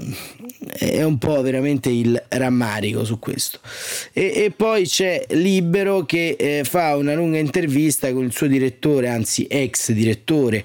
è 0.78 1.02
un 1.02 1.18
po' 1.18 1.42
veramente 1.42 1.90
il 1.90 2.20
rammarico 2.28 3.04
su 3.04 3.18
questo. 3.18 3.58
E, 4.12 4.32
e 4.34 4.52
poi 4.54 4.86
c'è 4.86 5.24
Libero 5.30 6.04
che 6.04 6.36
eh, 6.38 6.64
fa 6.64 6.96
una 6.96 7.14
lunga 7.14 7.38
intervista 7.38 8.12
con 8.12 8.24
il 8.24 8.32
suo 8.32 8.46
direttore 8.46 9.08
anzi 9.08 9.46
ex 9.48 9.92
direttore 9.92 10.64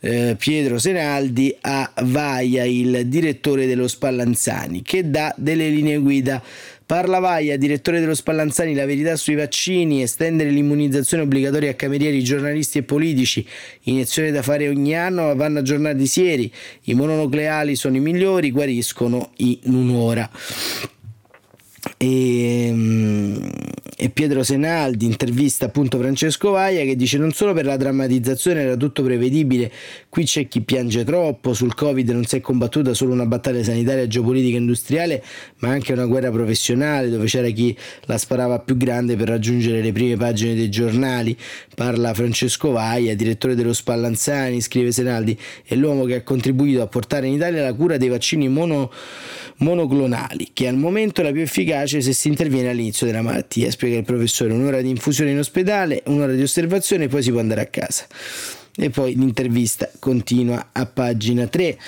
eh, 0.00 0.36
Pietro 0.38 0.78
Senaldi 0.78 1.54
a 1.60 1.90
Vaia 2.02 2.64
il 2.64 3.06
direttore 3.06 3.66
dello 3.66 3.88
Spallanzani 3.88 4.82
che 4.82 5.10
dà 5.10 5.34
delle 5.36 5.68
linee 5.68 5.98
guida 5.98 6.42
Parla 6.90 7.20
Vaia, 7.20 7.56
direttore 7.56 8.00
dello 8.00 8.16
Spallanzani, 8.16 8.74
la 8.74 8.84
verità 8.84 9.14
sui 9.14 9.36
vaccini, 9.36 10.02
estendere 10.02 10.50
l'immunizzazione 10.50 11.22
obbligatoria 11.22 11.70
a 11.70 11.74
camerieri, 11.74 12.20
giornalisti 12.20 12.78
e 12.78 12.82
politici, 12.82 13.46
iniezione 13.82 14.32
da 14.32 14.42
fare 14.42 14.66
ogni 14.66 14.96
anno, 14.96 15.32
vanno 15.36 15.60
aggiornati 15.60 16.04
sieri, 16.08 16.52
i 16.86 16.94
mononucleali 16.94 17.76
sono 17.76 17.94
i 17.94 18.00
migliori, 18.00 18.50
guariscono 18.50 19.30
in 19.36 19.60
un'ora. 19.66 20.28
E, 22.02 22.70
mm, 22.72 23.36
e 23.94 24.08
Pietro 24.08 24.42
Senaldi 24.42 25.04
intervista 25.04 25.66
appunto 25.66 25.98
Francesco 25.98 26.52
Vaia 26.52 26.82
che 26.84 26.96
dice 26.96 27.18
non 27.18 27.32
solo 27.32 27.52
per 27.52 27.66
la 27.66 27.76
drammatizzazione 27.76 28.62
era 28.62 28.74
tutto 28.74 29.02
prevedibile, 29.02 29.70
qui 30.08 30.24
c'è 30.24 30.48
chi 30.48 30.62
piange 30.62 31.04
troppo, 31.04 31.52
sul 31.52 31.74
Covid 31.74 32.08
non 32.08 32.24
si 32.24 32.36
è 32.36 32.40
combattuta 32.40 32.94
solo 32.94 33.12
una 33.12 33.26
battaglia 33.26 33.62
sanitaria, 33.62 34.06
geopolitica 34.06 34.56
industriale, 34.56 35.22
ma 35.58 35.68
anche 35.68 35.92
una 35.92 36.06
guerra 36.06 36.30
professionale 36.30 37.10
dove 37.10 37.26
c'era 37.26 37.50
chi 37.50 37.76
la 38.06 38.16
sparava 38.16 38.58
più 38.60 38.78
grande 38.78 39.16
per 39.16 39.28
raggiungere 39.28 39.82
le 39.82 39.92
prime 39.92 40.16
pagine 40.16 40.54
dei 40.54 40.70
giornali. 40.70 41.36
Parla 41.74 42.14
Francesco 42.14 42.70
Vaia, 42.70 43.14
direttore 43.14 43.54
dello 43.54 43.74
Spallanzani, 43.74 44.62
scrive 44.62 44.92
Senaldi, 44.92 45.38
è 45.62 45.74
l'uomo 45.74 46.04
che 46.04 46.14
ha 46.14 46.22
contribuito 46.22 46.80
a 46.80 46.86
portare 46.86 47.26
in 47.26 47.34
Italia 47.34 47.62
la 47.62 47.74
cura 47.74 47.98
dei 47.98 48.08
vaccini 48.08 48.48
mono, 48.48 48.90
monoclonali, 49.60 50.50
che 50.52 50.68
al 50.68 50.76
momento 50.76 51.20
è 51.20 51.24
la 51.24 51.32
più 51.32 51.40
efficace 51.40 52.00
se 52.00 52.12
si 52.12 52.28
interviene 52.28 52.70
all'inizio 52.70 53.06
della 53.06 53.22
malattia. 53.22 53.70
Spiega 53.70 53.98
il 53.98 54.04
professore, 54.04 54.52
un'ora 54.52 54.80
di 54.80 54.90
infusione 54.90 55.30
in 55.30 55.38
ospedale, 55.38 56.02
un'ora 56.06 56.32
di 56.32 56.42
osservazione 56.42 57.04
e 57.04 57.08
poi 57.08 57.22
si 57.22 57.30
può 57.30 57.40
andare 57.40 57.62
a 57.62 57.66
casa. 57.66 58.06
E 58.76 58.90
poi 58.90 59.14
l'intervista 59.14 59.90
continua 59.98 60.68
a 60.72 60.86
pagina 60.86 61.46
3. 61.46 61.78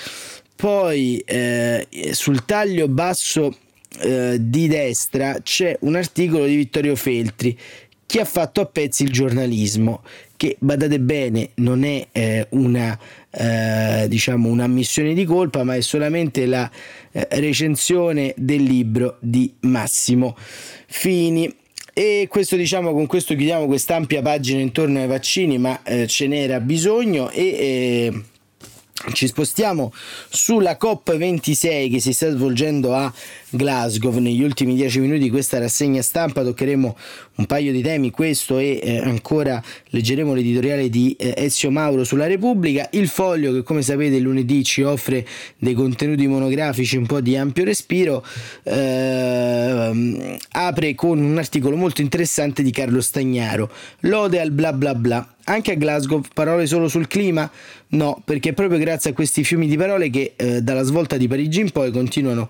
Poi 0.55 1.17
eh, 1.25 1.87
sul 2.11 2.45
taglio 2.45 2.87
basso 2.87 3.55
eh, 3.99 4.37
di 4.39 4.67
destra 4.67 5.39
c'è 5.41 5.77
un 5.81 5.95
articolo 5.95 6.45
di 6.45 6.55
Vittorio 6.55 6.95
Feltri 6.95 7.57
che 8.05 8.19
ha 8.19 8.25
fatto 8.25 8.61
a 8.61 8.65
pezzi 8.65 9.03
il 9.03 9.11
giornalismo, 9.11 10.03
che 10.43 10.57
badate 10.59 10.99
bene 10.99 11.51
non 11.55 11.85
è 11.85 12.05
eh, 12.11 12.47
una, 12.49 12.99
eh, 13.31 14.07
diciamo 14.09 14.49
un'ammissione 14.49 15.13
di 15.13 15.23
colpa, 15.23 15.63
ma 15.63 15.75
è 15.75 15.79
solamente 15.79 16.45
la 16.45 16.69
eh, 17.13 17.25
recensione 17.31 18.33
del 18.35 18.61
libro 18.61 19.15
di 19.21 19.53
Massimo 19.61 20.35
Fini. 20.87 21.49
E 21.93 22.27
questo 22.29 22.57
diciamo 22.57 22.91
con 22.91 23.05
questo 23.05 23.35
chiudiamo 23.35 23.67
quest'ampia 23.67 24.21
pagina 24.21 24.59
intorno 24.59 24.99
ai 24.99 25.07
vaccini, 25.07 25.57
ma 25.57 25.81
eh, 25.83 26.07
ce 26.07 26.27
n'era 26.27 26.59
bisogno 26.59 27.29
e 27.29 27.45
eh, 27.45 28.21
ci 29.11 29.27
spostiamo 29.27 29.91
sulla 30.29 30.77
COP26 30.79 31.91
che 31.91 31.99
si 31.99 32.13
sta 32.13 32.31
svolgendo 32.31 32.95
a 32.95 33.11
Glasgow. 33.49 34.17
Negli 34.17 34.41
ultimi 34.41 34.75
dieci 34.75 34.99
minuti 34.99 35.19
di 35.19 35.29
questa 35.29 35.59
rassegna 35.59 36.01
stampa 36.01 36.43
toccheremo 36.43 36.97
un 37.35 37.45
paio 37.45 37.71
di 37.71 37.81
temi, 37.81 38.11
questo 38.11 38.57
e 38.59 38.79
eh, 38.81 38.97
ancora 38.99 39.61
leggeremo 39.89 40.33
l'editoriale 40.33 40.89
di 40.89 41.15
eh, 41.19 41.33
Ezio 41.35 41.69
Mauro 41.69 42.03
sulla 42.03 42.27
Repubblica. 42.27 42.87
Il 42.91 43.09
foglio 43.09 43.51
che 43.51 43.63
come 43.63 43.81
sapete 43.81 44.19
lunedì 44.19 44.63
ci 44.63 44.83
offre 44.83 45.27
dei 45.57 45.73
contenuti 45.73 46.25
monografici 46.27 46.95
un 46.95 47.05
po' 47.05 47.19
di 47.19 47.35
ampio 47.35 47.65
respiro, 47.65 48.25
eh, 48.63 50.39
apre 50.51 50.95
con 50.95 51.19
un 51.19 51.37
articolo 51.37 51.75
molto 51.75 52.01
interessante 52.01 52.63
di 52.63 52.71
Carlo 52.71 53.01
Stagnaro, 53.01 53.69
Lode 54.01 54.39
al 54.39 54.51
bla 54.51 54.71
bla 54.71 54.95
bla. 54.95 55.27
Anche 55.45 55.73
a 55.73 55.75
Glasgow 55.75 56.21
parole 56.33 56.65
solo 56.67 56.87
sul 56.87 57.07
clima? 57.07 57.49
No, 57.89 58.19
perché 58.25 58.49
è 58.49 58.53
proprio 58.53 58.79
grazie 58.79 59.11
a 59.11 59.13
questi 59.13 59.43
fiumi 59.43 59.67
di 59.67 59.77
parole 59.77 60.09
che 60.09 60.33
eh, 60.35 60.61
dalla 60.61 60.81
svolta 60.81 61.15
di 61.15 61.27
Parigi 61.27 61.59
in 61.59 61.69
poi 61.69 61.91
continuano 61.91 62.49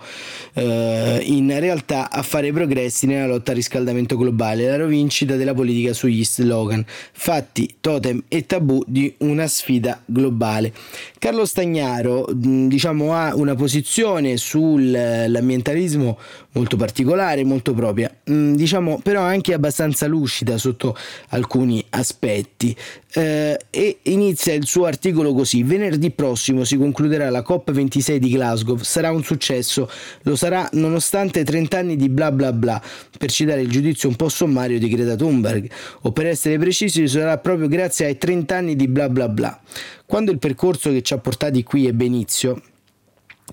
eh, 0.54 1.20
in 1.22 1.60
realtà 1.60 2.10
a 2.10 2.22
fare 2.22 2.54
progressi 2.54 3.08
nella 3.08 3.28
lotta 3.28 3.52
al 3.52 3.58
riscaldamento 3.58 4.16
globale, 4.16 4.68
la 4.68 4.78
rovincita 4.78 5.36
della 5.36 5.54
politica 5.54 5.92
sugli 5.92 6.24
slogan, 6.24 6.86
fatti, 7.12 7.76
totem 7.82 8.24
e 8.30 8.46
tabù 8.46 8.84
di 8.88 9.14
una 9.18 9.48
sfida 9.48 10.02
globale. 10.06 10.72
Carlo 11.20 11.46
Stagnaro 11.46 12.28
diciamo, 12.32 13.14
ha 13.14 13.36
una 13.36 13.56
posizione 13.56 14.38
sull'ambientalismo 14.38 16.18
molto 16.54 16.76
particolare, 16.76 17.44
molto 17.44 17.74
propria, 17.74 18.14
diciamo 18.24 19.00
però 19.02 19.22
anche 19.22 19.54
abbastanza 19.54 20.08
lucida 20.08 20.58
sotto 20.58 20.96
alcuni 21.30 21.84
aspetti. 21.90 22.76
Eh, 23.16 23.60
e 23.70 24.00
inizia 24.04 24.54
il 24.54 24.66
suo 24.66 24.86
articolo 24.86 25.34
così: 25.34 25.64
Venerdì 25.64 26.12
prossimo 26.12 26.64
si 26.64 26.78
concluderà 26.78 27.30
la 27.30 27.44
COP26 27.48 28.16
di 28.16 28.30
Glasgow, 28.30 28.78
sarà 28.78 29.12
un 29.12 29.24
successo, 29.24 29.90
lo 30.24 30.36
sarà 30.36 30.68
nonostante 30.74 31.44
30 31.44 31.78
anni 31.78 31.96
di 31.96 32.10
bla 32.10 32.32
bla 32.32 32.52
bla, 32.52 32.82
per 33.18 33.32
citare 33.32 33.62
il 33.62 33.70
giudizio 33.70 34.10
un 34.10 34.16
po' 34.16 34.30
sommario 34.30 34.80
di 34.80 34.90
Greta 34.90 35.16
Thunberg, 35.16 35.70
o 36.02 36.12
per 36.12 36.28
essere 36.28 36.58
precisi 36.58 37.08
sarà 37.08 37.38
proprio 37.38 37.68
grazie 37.68 38.06
ai 38.08 38.18
30 38.18 38.56
anni 38.56 38.76
di 38.76 38.88
bla 38.88 39.10
bla 39.10 39.30
bla. 39.30 39.60
Quando 40.06 40.32
il 40.32 40.40
percorso 40.40 40.92
che 40.92 41.02
ci 41.02 41.14
ha 41.14 41.18
portati 41.18 41.64
qui 41.64 41.88
ebbe 41.88 42.06
inizio, 42.06 42.62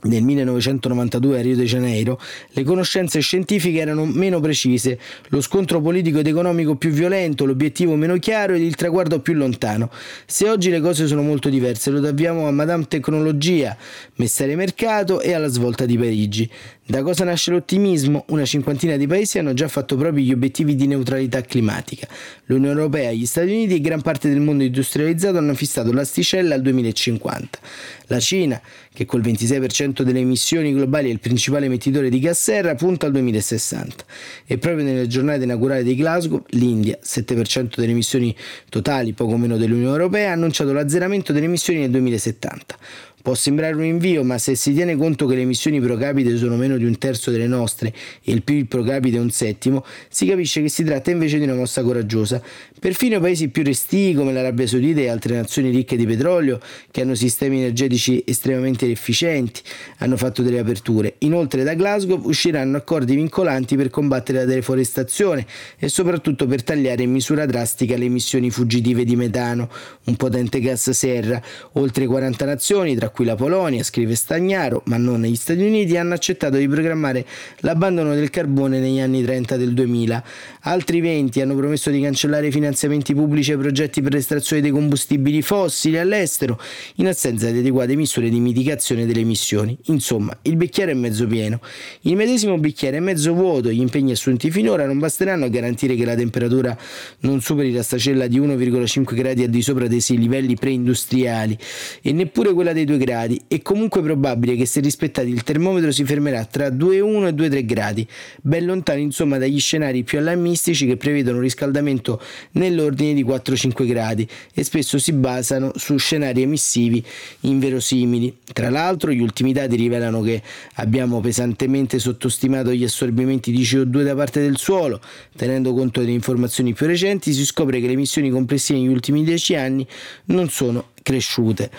nel 0.02 0.22
1992 0.22 1.38
a 1.38 1.42
Rio 1.42 1.56
de 1.56 1.64
Janeiro, 1.64 2.18
le 2.52 2.62
conoscenze 2.62 3.20
scientifiche 3.20 3.80
erano 3.80 4.06
meno 4.06 4.40
precise, 4.40 4.98
lo 5.28 5.40
scontro 5.40 5.80
politico 5.80 6.20
ed 6.20 6.26
economico 6.26 6.76
più 6.76 6.90
violento, 6.90 7.44
l'obiettivo 7.44 7.94
meno 7.96 8.16
chiaro 8.16 8.54
ed 8.54 8.62
il 8.62 8.76
traguardo 8.76 9.20
più 9.20 9.34
lontano. 9.34 9.90
Se 10.26 10.48
oggi 10.48 10.70
le 10.70 10.80
cose 10.80 11.06
sono 11.06 11.22
molto 11.22 11.48
diverse, 11.48 11.90
lo 11.90 12.00
dobbiamo 12.00 12.46
a 12.46 12.50
Madame 12.50 12.86
Tecnologia, 12.88 13.76
Messere 14.16 14.56
Mercato 14.56 15.20
e 15.20 15.34
alla 15.34 15.48
svolta 15.48 15.84
di 15.84 15.98
Parigi. 15.98 16.50
Da 16.90 17.04
cosa 17.04 17.22
nasce 17.22 17.52
l'ottimismo? 17.52 18.24
Una 18.30 18.44
cinquantina 18.44 18.96
di 18.96 19.06
paesi 19.06 19.38
hanno 19.38 19.54
già 19.54 19.68
fatto 19.68 19.94
proprio 19.94 20.24
gli 20.24 20.32
obiettivi 20.32 20.74
di 20.74 20.88
neutralità 20.88 21.40
climatica. 21.40 22.08
L'Unione 22.46 22.74
Europea, 22.74 23.12
gli 23.12 23.26
Stati 23.26 23.52
Uniti 23.52 23.74
e 23.74 23.80
gran 23.80 24.02
parte 24.02 24.28
del 24.28 24.40
mondo 24.40 24.64
industrializzato 24.64 25.38
hanno 25.38 25.54
fissato 25.54 25.92
l'asticella 25.92 26.56
al 26.56 26.62
2050. 26.62 27.58
La 28.06 28.18
Cina, 28.18 28.60
che 28.92 29.06
col 29.06 29.20
26% 29.20 30.02
delle 30.02 30.18
emissioni 30.18 30.74
globali 30.74 31.10
è 31.10 31.12
il 31.12 31.20
principale 31.20 31.66
emettitore 31.66 32.08
di 32.08 32.18
gas 32.18 32.42
serra, 32.42 32.74
punta 32.74 33.06
al 33.06 33.12
2060. 33.12 34.04
E 34.44 34.58
proprio 34.58 34.84
nelle 34.84 35.06
giornate 35.06 35.44
inaugurali 35.44 35.84
di 35.84 35.94
Glasgow, 35.94 36.42
l'India, 36.48 36.98
7% 37.00 37.76
delle 37.76 37.92
emissioni 37.92 38.34
totali, 38.68 39.12
poco 39.12 39.36
meno 39.36 39.56
dell'Unione 39.56 39.92
Europea, 39.92 40.30
ha 40.30 40.32
annunciato 40.32 40.72
l'azzeramento 40.72 41.32
delle 41.32 41.46
emissioni 41.46 41.78
nel 41.78 41.90
2070. 41.90 42.76
Può 43.22 43.34
sembrare 43.34 43.74
un 43.74 43.84
invio, 43.84 44.24
ma 44.24 44.38
se 44.38 44.54
si 44.54 44.72
tiene 44.72 44.96
conto 44.96 45.26
che 45.26 45.34
le 45.34 45.42
emissioni 45.42 45.78
pro 45.78 45.96
capite 45.96 46.36
sono 46.38 46.56
meno 46.56 46.78
di 46.78 46.84
un 46.84 46.96
terzo 46.96 47.30
delle 47.30 47.46
nostre 47.46 47.92
e 48.22 48.32
il 48.32 48.42
PIL 48.42 48.66
pro 48.66 48.82
capite 48.82 49.18
un 49.18 49.30
settimo, 49.30 49.84
si 50.08 50.24
capisce 50.26 50.62
che 50.62 50.70
si 50.70 50.84
tratta 50.84 51.10
invece 51.10 51.36
di 51.36 51.44
una 51.44 51.54
mossa 51.54 51.82
coraggiosa. 51.82 52.42
Perfino 52.80 53.16
i 53.16 53.20
paesi 53.20 53.48
più 53.48 53.62
resti 53.62 54.14
come 54.14 54.32
l'Arabia 54.32 54.66
Saudita 54.66 55.00
e 55.00 55.10
altre 55.10 55.34
nazioni 55.34 55.68
ricche 55.68 55.96
di 55.96 56.06
petrolio, 56.06 56.58
che 56.90 57.02
hanno 57.02 57.14
sistemi 57.14 57.58
energetici 57.58 58.24
estremamente 58.26 58.90
efficienti, 58.90 59.60
hanno 59.98 60.16
fatto 60.16 60.40
delle 60.40 60.60
aperture. 60.60 61.16
Inoltre 61.18 61.62
da 61.62 61.74
Glasgow 61.74 62.18
usciranno 62.24 62.78
accordi 62.78 63.14
vincolanti 63.14 63.76
per 63.76 63.90
combattere 63.90 64.38
la 64.38 64.44
deforestazione 64.46 65.44
e 65.78 65.90
soprattutto 65.90 66.46
per 66.46 66.62
tagliare 66.62 67.02
in 67.02 67.10
misura 67.10 67.44
drastica 67.44 67.98
le 67.98 68.06
emissioni 68.06 68.50
fuggitive 68.50 69.04
di 69.04 69.14
metano, 69.14 69.68
un 70.04 70.16
potente 70.16 70.58
gas 70.60 70.88
serra. 70.88 71.38
Oltre 71.72 72.06
40 72.06 72.46
nazioni, 72.46 72.96
tra 72.96 73.10
cui 73.10 73.26
la 73.26 73.34
Polonia, 73.34 73.82
scrive 73.82 74.14
Stagnaro, 74.14 74.84
ma 74.86 74.96
non 74.96 75.20
negli 75.20 75.36
Stati 75.36 75.62
Uniti, 75.62 75.98
hanno 75.98 76.14
accettato 76.14 76.56
di 76.56 76.66
programmare 76.66 77.26
l'abbandono 77.58 78.14
del 78.14 78.30
carbone 78.30 78.80
negli 78.80 79.00
anni 79.00 79.22
30 79.22 79.58
del 79.58 79.74
2000. 79.74 80.24
Altri 80.60 81.02
20 81.02 81.42
hanno 81.42 81.54
promesso 81.54 81.90
di 81.90 82.00
cancellare 82.00 82.46
i 82.46 82.50
finanziamenti 82.70 83.14
pubblici 83.14 83.50
ai 83.50 83.58
progetti 83.58 84.00
per 84.00 84.12
l'estrazione 84.12 84.62
dei 84.62 84.70
combustibili 84.70 85.42
fossili 85.42 85.98
all'estero, 85.98 86.60
in 86.96 87.08
assenza 87.08 87.50
di 87.50 87.58
adeguate 87.58 87.96
misure 87.96 88.28
di 88.28 88.38
mitigazione 88.38 89.06
delle 89.06 89.20
emissioni. 89.20 89.76
Insomma, 89.86 90.36
il 90.42 90.56
bicchiere 90.56 90.92
è 90.92 90.94
mezzo 90.94 91.26
pieno. 91.26 91.60
Il 92.02 92.14
medesimo 92.14 92.56
bicchiere 92.58 92.98
è 92.98 93.00
mezzo 93.00 93.34
vuoto, 93.34 93.70
gli 93.70 93.80
impegni 93.80 94.12
assunti 94.12 94.50
finora 94.50 94.86
non 94.86 94.98
basteranno 94.98 95.46
a 95.46 95.48
garantire 95.48 95.96
che 95.96 96.04
la 96.04 96.14
temperatura 96.14 96.76
non 97.20 97.40
superi 97.40 97.72
la 97.72 97.82
stacella 97.82 98.28
di 98.28 98.38
1,5 98.38 99.14
gradi 99.14 99.42
al 99.42 99.50
di 99.50 99.62
sopra 99.62 99.88
dei 99.88 100.02
livelli 100.10 100.54
preindustriali 100.54 101.58
e 102.02 102.12
neppure 102.12 102.52
quella 102.52 102.72
dei 102.72 102.84
2 102.84 102.98
gradi. 102.98 103.40
È 103.48 103.60
comunque 103.62 104.00
probabile 104.00 104.54
che 104.54 104.66
se 104.66 104.80
rispettati 104.80 105.28
il 105.28 105.42
termometro 105.42 105.90
si 105.90 106.04
fermerà 106.04 106.44
tra 106.44 106.68
2,1 106.68 107.26
e 107.26 107.32
2,3 107.32 107.64
gradi, 107.66 108.06
ben 108.42 108.64
lontano 108.64 109.00
insomma 109.00 109.38
dagli 109.38 109.58
scenari 109.58 110.04
più 110.04 110.18
allarmistici 110.18 110.86
che 110.86 110.96
prevedono 110.96 111.38
un 111.38 111.42
riscaldamento 111.42 112.20
nell'ordine 112.60 113.14
di 113.14 113.24
4-5 113.24 113.86
gradi 113.86 114.28
e 114.54 114.62
spesso 114.62 114.98
si 114.98 115.12
basano 115.12 115.72
su 115.74 115.96
scenari 115.96 116.42
emissivi 116.42 117.04
inverosimili. 117.40 118.36
Tra 118.52 118.70
l'altro 118.70 119.10
gli 119.10 119.20
ultimi 119.20 119.52
dati 119.52 119.76
rivelano 119.76 120.20
che 120.20 120.42
abbiamo 120.74 121.20
pesantemente 121.20 121.98
sottostimato 121.98 122.72
gli 122.72 122.84
assorbimenti 122.84 123.50
di 123.50 123.62
CO2 123.62 124.02
da 124.02 124.14
parte 124.14 124.40
del 124.40 124.58
suolo, 124.58 125.00
tenendo 125.36 125.74
conto 125.74 126.00
delle 126.00 126.12
informazioni 126.12 126.74
più 126.74 126.86
recenti 126.86 127.32
si 127.32 127.44
scopre 127.44 127.80
che 127.80 127.86
le 127.86 127.92
emissioni 127.92 128.30
complessive 128.30 128.78
negli 128.78 128.88
ultimi 128.88 129.24
10 129.24 129.54
anni 129.56 129.86
non 130.26 130.48
sono 130.48 130.90
cresciute. 131.02 131.70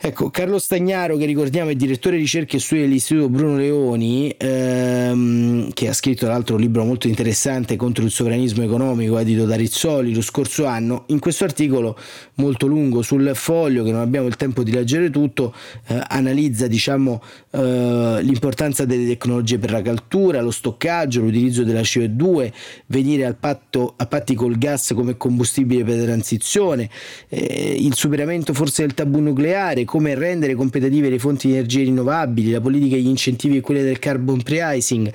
Ecco, 0.00 0.30
Carlo 0.30 0.60
Stagnaro, 0.60 1.16
che 1.16 1.24
ricordiamo 1.24 1.70
è 1.70 1.74
direttore 1.74 2.14
di 2.14 2.22
ricerche 2.22 2.58
e 2.58 2.60
studi 2.60 2.82
dell'Istituto 2.82 3.28
Bruno 3.28 3.56
Leoni, 3.56 4.32
ehm, 4.38 5.72
che 5.72 5.88
ha 5.88 5.92
scritto 5.92 6.24
tra 6.24 6.34
l'altro 6.34 6.54
un 6.54 6.60
libro 6.60 6.84
molto 6.84 7.08
interessante 7.08 7.74
contro 7.74 8.04
il 8.04 8.12
sovranismo 8.12 8.62
economico, 8.62 9.18
edito 9.18 9.44
da 9.44 9.56
Rizzoli 9.56 10.14
lo 10.14 10.22
scorso 10.22 10.66
anno, 10.66 11.02
in 11.08 11.18
questo 11.18 11.42
articolo 11.42 11.98
molto 12.34 12.68
lungo 12.68 13.02
sul 13.02 13.32
foglio, 13.34 13.82
che 13.82 13.90
non 13.90 14.00
abbiamo 14.00 14.28
il 14.28 14.36
tempo 14.36 14.62
di 14.62 14.70
leggere 14.70 15.10
tutto, 15.10 15.52
eh, 15.88 16.00
analizza 16.06 16.68
diciamo, 16.68 17.20
eh, 17.50 18.18
l'importanza 18.22 18.84
delle 18.84 19.04
tecnologie 19.04 19.58
per 19.58 19.72
la 19.72 19.82
cattura, 19.82 20.40
lo 20.40 20.52
stoccaggio, 20.52 21.22
l'utilizzo 21.22 21.64
della 21.64 21.80
CO2, 21.80 22.52
venire 22.86 23.24
al 23.24 23.34
patto, 23.34 23.94
a 23.96 24.06
patti 24.06 24.36
col 24.36 24.58
gas 24.58 24.92
come 24.94 25.16
combustibile 25.16 25.82
per 25.82 25.96
la 25.96 26.04
transizione, 26.04 26.88
eh, 27.28 27.74
il 27.76 27.96
superamento 27.96 28.54
forse 28.54 28.82
del 28.82 28.94
tabù 28.94 29.18
nucleare, 29.18 29.86
come 29.88 30.14
rendere 30.14 30.54
competitive 30.54 31.08
le 31.08 31.18
fonti 31.18 31.46
di 31.46 31.54
energie 31.54 31.82
rinnovabili, 31.82 32.50
la 32.50 32.60
politica 32.60 32.96
degli 32.96 33.08
incentivi 33.08 33.56
e 33.56 33.60
quelle 33.62 33.82
del 33.82 33.98
carbon 33.98 34.42
pricing 34.42 35.10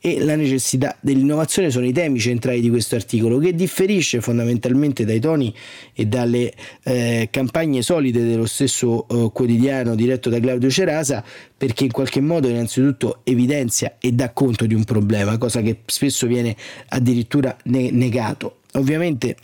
e 0.00 0.18
la 0.18 0.34
necessità 0.34 0.96
dell'innovazione 1.00 1.70
sono 1.70 1.86
i 1.86 1.92
temi 1.92 2.18
centrali 2.18 2.60
di 2.60 2.68
questo 2.68 2.96
articolo 2.96 3.38
che 3.38 3.54
differisce 3.54 4.20
fondamentalmente 4.20 5.04
dai 5.04 5.20
toni 5.20 5.54
e 5.94 6.06
dalle 6.06 6.52
eh, 6.82 7.28
campagne 7.30 7.82
solide 7.82 8.26
dello 8.26 8.46
stesso 8.46 9.06
eh, 9.06 9.30
quotidiano 9.32 9.94
diretto 9.94 10.28
da 10.28 10.40
Claudio 10.40 10.70
Cerasa 10.70 11.24
perché 11.56 11.84
in 11.84 11.92
qualche 11.92 12.20
modo 12.20 12.48
innanzitutto 12.48 13.20
evidenzia 13.22 13.96
e 14.00 14.10
dà 14.10 14.30
conto 14.30 14.66
di 14.66 14.74
un 14.74 14.82
problema, 14.82 15.38
cosa 15.38 15.62
che 15.62 15.82
spesso 15.86 16.26
viene 16.26 16.56
addirittura 16.88 17.56
ne- 17.64 17.92
negato. 17.92 18.58
Ovviamente 18.72 19.36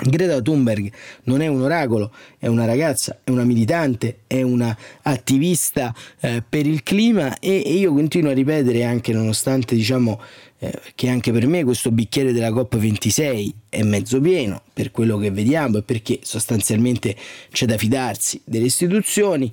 Greta 0.00 0.40
Thunberg 0.40 0.92
non 1.24 1.40
è 1.40 1.48
un 1.48 1.62
oracolo, 1.62 2.12
è 2.38 2.46
una 2.46 2.64
ragazza, 2.64 3.18
è 3.24 3.30
una 3.30 3.44
militante, 3.44 4.20
è 4.26 4.42
una 4.42 4.76
attivista 5.02 5.94
eh, 6.20 6.42
per 6.48 6.66
il 6.66 6.82
clima 6.84 7.38
e, 7.40 7.62
e, 7.64 7.72
io 7.72 7.92
continuo 7.92 8.30
a 8.30 8.34
ripetere 8.34 8.84
anche 8.84 9.12
nonostante 9.12 9.74
diciamo 9.74 10.20
eh, 10.60 10.72
che 10.94 11.08
anche 11.08 11.32
per 11.32 11.46
me 11.48 11.64
questo 11.64 11.90
bicchiere 11.90 12.32
della 12.32 12.50
COP26 12.50 13.50
è 13.68 13.82
mezzo 13.82 14.20
pieno 14.20 14.62
per 14.72 14.92
quello 14.92 15.18
che 15.18 15.32
vediamo 15.32 15.78
e 15.78 15.82
perché 15.82 16.20
sostanzialmente 16.22 17.16
c'è 17.50 17.66
da 17.66 17.76
fidarsi 17.76 18.40
delle 18.44 18.66
istituzioni 18.66 19.52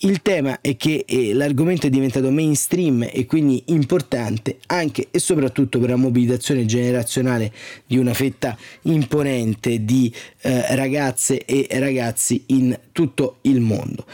Il 0.00 0.20
tema 0.20 0.60
è 0.60 0.76
che 0.76 1.04
eh, 1.06 1.32
l'argomento 1.32 1.86
è 1.86 1.90
diventato 1.90 2.30
mainstream 2.30 3.08
e 3.10 3.24
quindi 3.24 3.62
importante 3.66 4.58
anche 4.66 5.08
e 5.10 5.18
soprattutto 5.18 5.78
per 5.78 5.88
la 5.88 5.96
mobilitazione 5.96 6.66
generazionale 6.66 7.50
di 7.86 7.96
una 7.96 8.12
fetta 8.12 8.58
imponente 8.82 9.86
di 9.86 10.12
eh, 10.42 10.74
ragazze 10.76 11.42
e 11.46 11.66
ragazzi 11.78 12.42
in 12.48 12.78
tutto 12.92 13.38
il 13.42 13.60
mondo. 13.60 14.04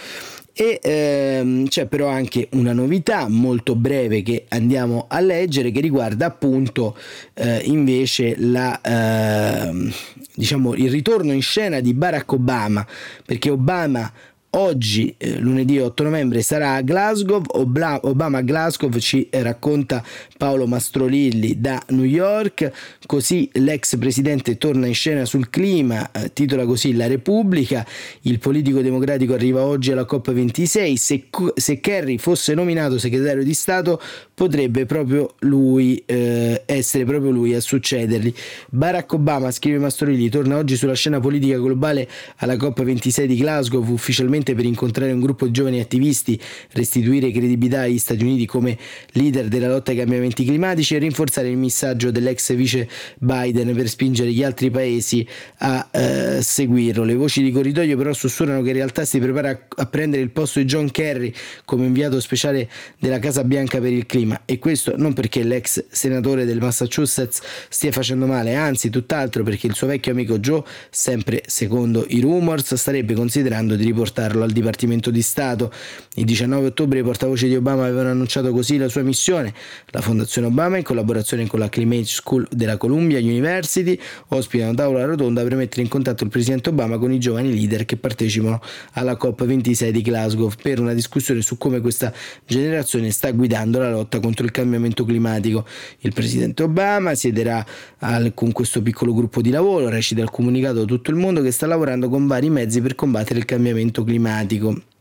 E 0.55 0.79
ehm, 0.83 1.67
c'è 1.67 1.87
però 1.87 2.09
anche 2.09 2.47
una 2.53 2.75
novità 2.75 3.27
molto 3.27 3.75
breve 3.75 4.23
che 4.23 4.45
andiamo 4.49 5.07
a 5.09 5.19
leggere 5.19 5.73
che 5.73 5.81
riguarda 5.81 6.27
appunto 6.27 6.95
eh, 7.35 7.63
invece 7.65 8.35
la, 8.37 8.79
eh, 8.81 9.93
diciamo, 10.35 10.75
il 10.75 10.91
ritorno 10.91 11.33
in 11.33 11.43
scena 11.43 11.81
di 11.81 11.95
Barack 11.95 12.33
Obama, 12.33 12.87
perché 13.25 13.49
Obama 13.49 14.13
Oggi, 14.55 15.15
eh, 15.17 15.39
lunedì 15.39 15.79
8 15.79 16.03
novembre, 16.03 16.43
sarà 16.43 16.75
a 16.75 16.83
Glasgow. 16.83 17.41
Obla- 17.53 18.01
Obama 18.03 18.39
a 18.39 18.43
Glasgow 18.43 18.91
ci 18.99 19.27
racconta 19.31 20.05
Paolo 20.37 20.67
Mastrolilli 20.67 21.59
da 21.59 21.83
New 21.89 22.05
York. 22.05 22.71
Così 23.07 23.49
l'ex 23.55 23.97
presidente 23.97 24.59
torna 24.59 24.87
in 24.87 24.93
scena 24.93 25.25
sul 25.25 25.49
clima, 25.49 26.11
eh, 26.11 26.35
titola 26.35 26.67
così 26.67 26.95
La 26.95 27.07
Repubblica. 27.07 27.87
Il 28.23 28.41
politico 28.41 28.83
democratico 28.83 29.33
arriva 29.33 29.63
oggi 29.63 29.91
alla 29.91 30.05
COP26. 30.05 30.97
Se, 30.97 31.29
se 31.55 31.81
Kerry 31.81 32.19
fosse 32.19 32.53
nominato 32.53 32.99
segretario 32.99 33.45
di 33.45 33.55
Stato, 33.55 34.03
potrebbe 34.35 34.85
proprio 34.85 35.35
lui 35.41 36.03
eh, 36.05 36.61
essere 36.67 37.07
proprio 37.07 37.31
lui 37.31 37.55
a 37.55 37.61
succedergli. 37.61 38.35
Barack 38.69 39.15
Obama, 39.15 39.51
scrive 39.51 39.79
Mastrolilli, 39.79 40.29
torna 40.29 40.59
oggi 40.59 40.77
sulla 40.77 40.93
scena 40.95 41.21
politica 41.21 41.57
globale 41.57 42.07
alla 42.37 42.57
COP26 42.57 43.25
di 43.25 43.37
Glasgow, 43.37 43.83
ufficialmente 43.89 44.41
semplicemente 44.43 44.55
per 44.55 44.65
incontrare 44.65 45.13
un 45.13 45.21
gruppo 45.21 45.47
di 45.47 45.53
giovani 45.53 45.81
attivisti, 45.81 46.39
restituire 46.73 47.31
credibilità 47.31 47.83
agli 47.83 47.99
Stati 47.99 48.23
Uniti 48.23 48.47
come 48.47 48.77
leader 49.13 49.49
della 49.49 49.69
lotta 49.69 49.93
ai 49.93 49.97
cambiamenti 49.97 50.45
climatici 50.45 50.95
e 50.97 50.99
rinforzare 50.99 51.49
il 51.49 51.57
messaggio 51.57 52.11
dell'ex 52.11 52.55
vice 52.55 52.89
Biden 53.19 53.75
per 53.75 53.89
spingere 53.89 54.33
gli 54.33 54.43
altri 54.43 54.71
paesi 54.71 55.27
a 55.59 55.89
eh, 55.91 56.43
seguirlo. 56.43 57.05
Le 57.05 57.15
voci 57.15 57.43
di 57.43 57.53
corridoio 57.53 57.97
però 57.97 58.13
sussurrano 58.13 58.63
che 58.63 58.69
in 58.69 58.75
realtà 58.75 59.05
si 59.05 59.19
prepara 59.19 59.67
a, 59.77 59.87
prendere 59.87 60.23
il 60.23 60.31
posto 60.31 60.59
di 60.59 60.65
John 60.65 60.91
Kerry 60.91 61.33
come 61.65 61.87
inviato 61.87 62.21
speciale 62.21 62.69
della 62.99 63.19
Casa 63.19 63.45
Bianca 63.45 63.81
per 63.81 63.93
il 63.93 64.07
clima 64.07 64.43
e 64.45 64.59
questo 64.59 64.95
non 64.97 65.13
perché 65.13 65.43
l'ex 65.43 65.85
senatore 65.91 66.45
del 66.45 66.59
Massachusetts 66.59 67.41
stia 67.69 67.93
facendo 67.93 68.27
male, 68.27 68.55
anzi 68.55 68.91
tutt'altro 68.91 69.43
perché 69.43 69.67
il 69.67 69.75
suo 69.75 69.87
vecchio 69.87 70.13
amico 70.13 70.39
Joe, 70.39 70.63
sempre 70.91 71.43
secondo 71.47 72.05
i 72.09 72.21
rumors, 72.21 72.75
starebbe 72.75 73.15
considerando 73.15 73.77
di 73.77 73.85
riportarlo 73.85 74.32
mandarlo 74.33 74.45
al 74.45 74.51
Dipartimento 74.51 75.11
di 75.11 75.23
Stato. 75.23 75.71
Il 76.15 76.25
19 76.25 76.67
ottobre 76.67 76.99
i 76.99 77.03
portavoci 77.03 77.49
di 77.49 77.57
Obama 77.57 77.85
avevano 77.85 78.11
annunciato 78.11 78.51
così 78.53 78.77
la 78.77 78.89
sua 78.89 79.03
missione. 79.03 79.53
La 79.91 80.01
Fondazione 80.01 80.47
Obama, 80.47 80.79
in 80.79 80.83
collaborazione 80.83 81.47
con 81.47 81.59
la 81.59 81.69
Climate 81.69 82.05
School 82.05 82.47
della 82.51 82.77
Columbia 82.77 83.19
University, 83.19 83.99
ospita 84.29 84.65
una 84.65 84.75
tavola 84.75 85.05
rotonda 85.05 85.43
per 85.43 85.55
mettere 85.55 85.83
in 85.83 85.89
contatto 85.89 86.25
il 86.25 86.31
presidente 86.31 86.71
Obama 86.71 86.99
con 86.99 87.13
i 87.13 87.19
giovani 87.19 87.53
leader 87.55 87.85
che 87.85 87.97
partecipano 87.97 88.61
alla 88.93 89.17
COP26 89.21 89.91
di 89.91 90.03
Glasgow 90.03 90.51
per 90.61 90.81
una 90.81 90.95
discussione 90.95 91.43
su 91.43 91.59
come 91.59 91.81
questa 91.81 92.13
generazione 92.47 93.11
sta 93.11 93.31
guidando 93.31 93.79
la 93.79 93.91
lotta 93.91 94.21
contro 94.21 94.45
il 94.45 94.51
cambiamento 94.51 95.05
climatico. 95.05 95.67
Il 96.01 96.13
presidente 96.13 96.63
Obama 96.63 97.15
siederà 97.15 97.65
al, 97.99 98.33
con 98.35 98.53
questo 98.53 98.83
piccolo 98.83 99.15
gruppo 99.15 99.41
di 99.41 99.51
lavoro, 99.51 99.89
recita 99.89 100.23
il 100.23 100.31
comunicato 100.31 100.83
a 100.83 100.85
tutto 100.85 101.11
il 101.11 101.17
mondo 101.17 101.43
che 101.43 101.51
sta 101.51 101.67
lavorando 101.67 102.09
con 102.09 102.27
vari 102.27 102.51
mezzi 102.51 102.81
per 102.81 102.95
combattere 102.95 103.39
il 103.39 103.45
cambiamento 103.45 104.03
climatico 104.05 104.22
climatico. 104.23 104.92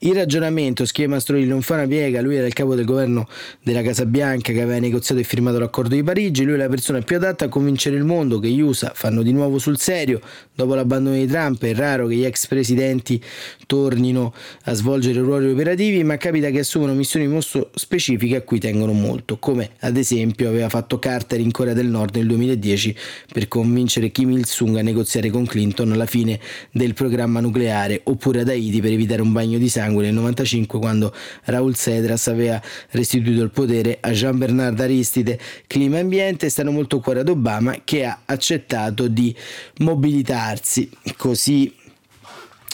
Il 0.00 0.14
ragionamento, 0.14 0.84
scrive 0.84 1.08
Mastrolli, 1.08 1.46
non 1.46 1.62
fa 1.62 1.74
una 1.74 1.86
piega, 1.86 2.20
lui 2.20 2.36
era 2.36 2.46
il 2.46 2.52
capo 2.52 2.74
del 2.74 2.84
governo 2.84 3.26
della 3.62 3.82
Casa 3.82 4.06
Bianca 4.06 4.52
che 4.52 4.60
aveva 4.60 4.78
negoziato 4.78 5.20
e 5.20 5.24
firmato 5.24 5.58
l'accordo 5.58 5.94
di 5.94 6.02
Parigi, 6.02 6.44
lui 6.44 6.54
è 6.54 6.56
la 6.56 6.68
persona 6.68 7.00
più 7.00 7.16
adatta 7.16 7.46
a 7.46 7.48
convincere 7.48 7.96
il 7.96 8.04
mondo 8.04 8.38
che 8.38 8.48
gli 8.48 8.60
USA 8.60 8.92
fanno 8.94 9.22
di 9.22 9.32
nuovo 9.32 9.58
sul 9.58 9.78
serio, 9.78 10.20
dopo 10.54 10.74
l'abbandono 10.74 11.16
di 11.16 11.26
Trump 11.26 11.62
è 11.64 11.74
raro 11.74 12.06
che 12.06 12.14
gli 12.14 12.24
ex 12.24 12.46
presidenti 12.46 13.22
tornino 13.66 14.32
a 14.64 14.74
svolgere 14.74 15.20
ruoli 15.20 15.50
operativi, 15.50 16.02
ma 16.04 16.16
capita 16.16 16.50
che 16.50 16.60
assumono 16.60 16.94
missioni 16.94 17.26
molto 17.26 17.70
specifiche 17.74 18.36
a 18.36 18.42
cui 18.42 18.58
tengono 18.58 18.92
molto, 18.92 19.38
come 19.38 19.70
ad 19.80 19.96
esempio 19.96 20.48
aveva 20.48 20.68
fatto 20.68 20.98
Carter 20.98 21.40
in 21.40 21.50
Corea 21.50 21.74
del 21.74 21.86
Nord 21.86 22.16
nel 22.16 22.26
2010 22.26 22.96
per 23.32 23.48
convincere 23.48 24.10
Kim 24.10 24.30
Il-sung 24.32 24.76
a 24.76 24.82
negoziare 24.82 25.30
con 25.30 25.46
Clinton 25.46 25.96
la 25.96 26.06
fine 26.06 26.38
del 26.70 26.94
programma 26.94 27.40
nucleare, 27.40 28.00
oppure 28.04 28.40
ad 28.40 28.48
Haiti 28.48 28.80
per 28.80 28.92
evitare 28.92 29.22
un 29.22 29.32
bagno 29.38 29.58
di 29.58 29.68
sangue 29.68 30.02
nel 30.02 30.14
95 30.14 30.80
quando 30.80 31.14
Raul 31.44 31.76
Cedras 31.76 32.26
aveva 32.26 32.60
restituito 32.90 33.42
il 33.42 33.50
potere 33.50 33.98
a 34.00 34.10
Jean 34.10 34.36
Bernard 34.36 34.80
Aristide. 34.80 35.38
Clima 35.68 35.98
e 35.98 36.00
ambiente 36.00 36.48
stanno 36.48 36.72
molto 36.72 36.96
a 36.96 37.00
cuore 37.00 37.20
ad 37.20 37.28
Obama 37.28 37.76
che 37.84 38.04
ha 38.04 38.22
accettato 38.24 39.06
di 39.06 39.34
mobilitarsi. 39.78 40.90
Così 41.16 41.72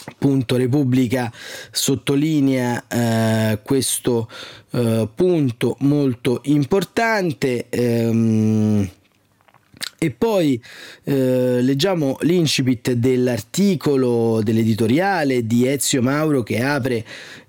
appunto 0.07 0.55
Repubblica 0.55 1.31
sottolinea 1.71 2.83
eh, 2.87 3.59
questo 3.63 4.27
eh, 4.71 5.07
punto 5.13 5.75
molto 5.81 6.41
importante. 6.45 7.67
Ehm, 7.69 8.89
e 9.97 10.11
poi 10.11 10.61
eh, 11.03 11.61
leggiamo 11.61 12.17
l'incipit 12.21 12.91
dell'articolo 12.91 14.41
dell'editoriale 14.43 15.45
di 15.45 15.67
Ezio 15.67 16.01
Mauro 16.01 16.43
che 16.43 16.61
apre 16.61 17.05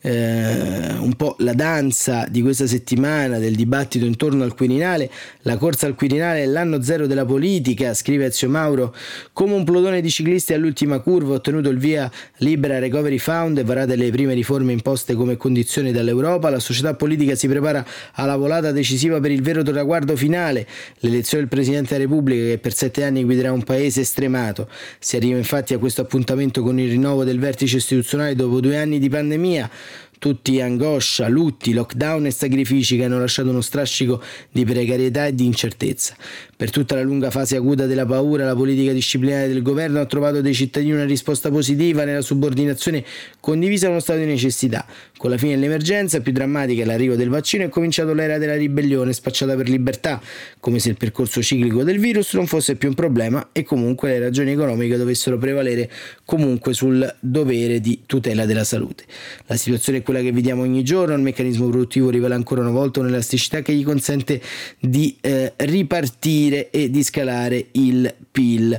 eh, 0.07 0.95
un 1.01 1.15
po' 1.17 1.35
la 1.41 1.53
danza 1.53 2.27
di 2.31 2.41
questa 2.41 2.69
settimana 2.69 3.39
del 3.39 3.57
dibattito 3.57 4.05
intorno 4.05 4.45
al 4.45 4.55
Quirinale. 4.55 5.11
La 5.41 5.57
corsa 5.57 5.87
al 5.87 5.97
Quirinale 5.97 6.45
è 6.45 6.47
l'anno 6.47 6.81
zero 6.81 7.09
della 7.09 7.25
politica, 7.25 7.93
scrive 7.93 8.27
Ezio 8.27 8.49
Mauro. 8.49 8.95
Come 9.33 9.55
un 9.55 9.65
plotone 9.65 10.01
di 10.01 10.09
ciclisti 10.09 10.53
all'ultima 10.53 11.01
curva 11.01 11.33
ha 11.33 11.37
ottenuto 11.39 11.71
il 11.71 11.79
via 11.79 12.09
libera 12.39 12.79
Recovery 12.79 13.19
Fund 13.19 13.59
e 13.59 13.65
varate 13.65 13.97
le 13.97 14.11
prime 14.11 14.35
riforme 14.35 14.73
imposte 14.73 15.15
come 15.15 15.37
condizioni 15.37 15.91
dall'Europa, 15.91 16.51
la 16.51 16.61
società 16.61 16.95
politica 16.95 17.35
si 17.35 17.49
prepara 17.49 17.85
alla 18.13 18.37
volata 18.37 18.71
decisiva 18.71 19.19
per 19.19 19.33
il 19.33 19.43
vero 19.43 19.65
traguardo 19.65 20.15
finale, 20.15 20.69
l'elezione 21.01 21.43
del 21.43 21.53
Presidente 21.53 21.95
della 21.95 22.09
Repubblica 22.09 22.45
che 22.45 22.59
per 22.59 22.75
sette 22.75 23.03
anni 23.03 23.25
guiderà 23.25 23.51
un 23.51 23.65
paese 23.65 24.05
stremato. 24.05 24.69
Si 25.01 25.17
arriva 25.17 25.37
infatti 25.37 25.75
a 25.75 25.79
questo 25.79 26.03
appuntamento 26.03 26.63
con 26.63 26.79
il 26.79 26.91
rinnovo 26.91 27.25
del 27.25 27.41
vertice 27.41 27.79
istituzionale 27.79 28.37
dopo 28.37 28.61
due 28.61 28.77
anni 28.77 29.01
di 29.01 29.09
pandemia 29.09 29.69
tutti 30.19 30.61
angoscia, 30.61 31.29
lutti, 31.29 31.73
lockdown 31.73 32.27
e 32.27 32.31
sacrifici 32.31 32.97
che 32.97 33.05
hanno 33.05 33.19
lasciato 33.19 33.51
uno 33.51 33.61
strascico 33.61 34.23
di 34.51 34.65
precarietà 34.65 35.27
e 35.27 35.35
di 35.35 35.45
incertezza. 35.45 36.17
Per 36.59 36.71
tutta 36.71 36.95
la 36.95 37.03
lunga 37.03 37.31
fase 37.31 37.55
acuta 37.57 37.85
della 37.85 38.07
paura, 38.07 38.47
la 38.47 38.55
politica 38.55 38.91
disciplinare 38.93 39.47
del 39.47 39.61
governo 39.61 40.01
ha 40.01 40.07
trovato 40.07 40.41
dai 40.41 40.55
cittadini 40.55 40.93
una 40.93 41.05
risposta 41.05 41.51
positiva 41.51 42.05
nella 42.05 42.23
subordinazione 42.23 43.05
condivisa 43.41 43.89
a 43.89 43.91
uno 43.91 44.01
stato 44.01 44.21
di 44.21 44.25
necessità. 44.25 44.87
Con 45.19 45.29
la 45.29 45.37
fine 45.37 45.53
dell'emergenza, 45.53 46.21
più 46.21 46.33
drammatica 46.33 46.81
è 46.81 46.87
l'arrivo 46.87 47.15
del 47.15 47.29
vaccino, 47.29 47.65
è 47.65 47.69
cominciato 47.69 48.15
l'era 48.15 48.39
della 48.39 48.57
ribellione 48.57 49.13
spacciata 49.13 49.55
per 49.55 49.69
libertà, 49.69 50.19
come 50.59 50.79
se 50.79 50.89
il 50.89 50.97
percorso 50.97 51.43
ciclico 51.43 51.83
del 51.83 51.99
virus 51.99 52.33
non 52.33 52.47
fosse 52.47 52.77
più 52.77 52.89
un 52.89 52.95
problema 52.95 53.51
e 53.53 53.63
comunque 53.63 54.09
le 54.09 54.19
ragioni 54.19 54.53
economiche 54.53 54.97
dovessero 54.97 55.37
prevalere 55.37 55.91
comunque 56.25 56.73
sul 56.73 57.17
dovere 57.21 57.81
di 57.81 58.05
tutela 58.07 58.47
della 58.47 58.65
salute. 58.65 59.05
La 59.45 59.57
situazione 59.57 59.99
è 59.99 60.03
quella 60.03 60.23
che 60.23 60.33
vediamo 60.33 60.63
ogni 60.63 60.83
giorno, 60.83 61.15
il 61.15 61.21
meccanismo 61.21 61.69
produttivo 61.69 62.09
rivela 62.09 62.35
ancora 62.35 62.63
una 62.63 62.71
volta 62.71 63.01
un'elasticità 63.01 63.61
che 63.61 63.75
gli 63.75 63.85
consente 63.85 64.41
di 64.79 65.19
eh, 65.21 65.53
ripartire 65.57 66.45
ripartire 66.47 66.71
e 66.71 66.91
di 66.91 67.03
scalare 67.03 67.67
il 67.73 68.15
PIL. 68.31 68.79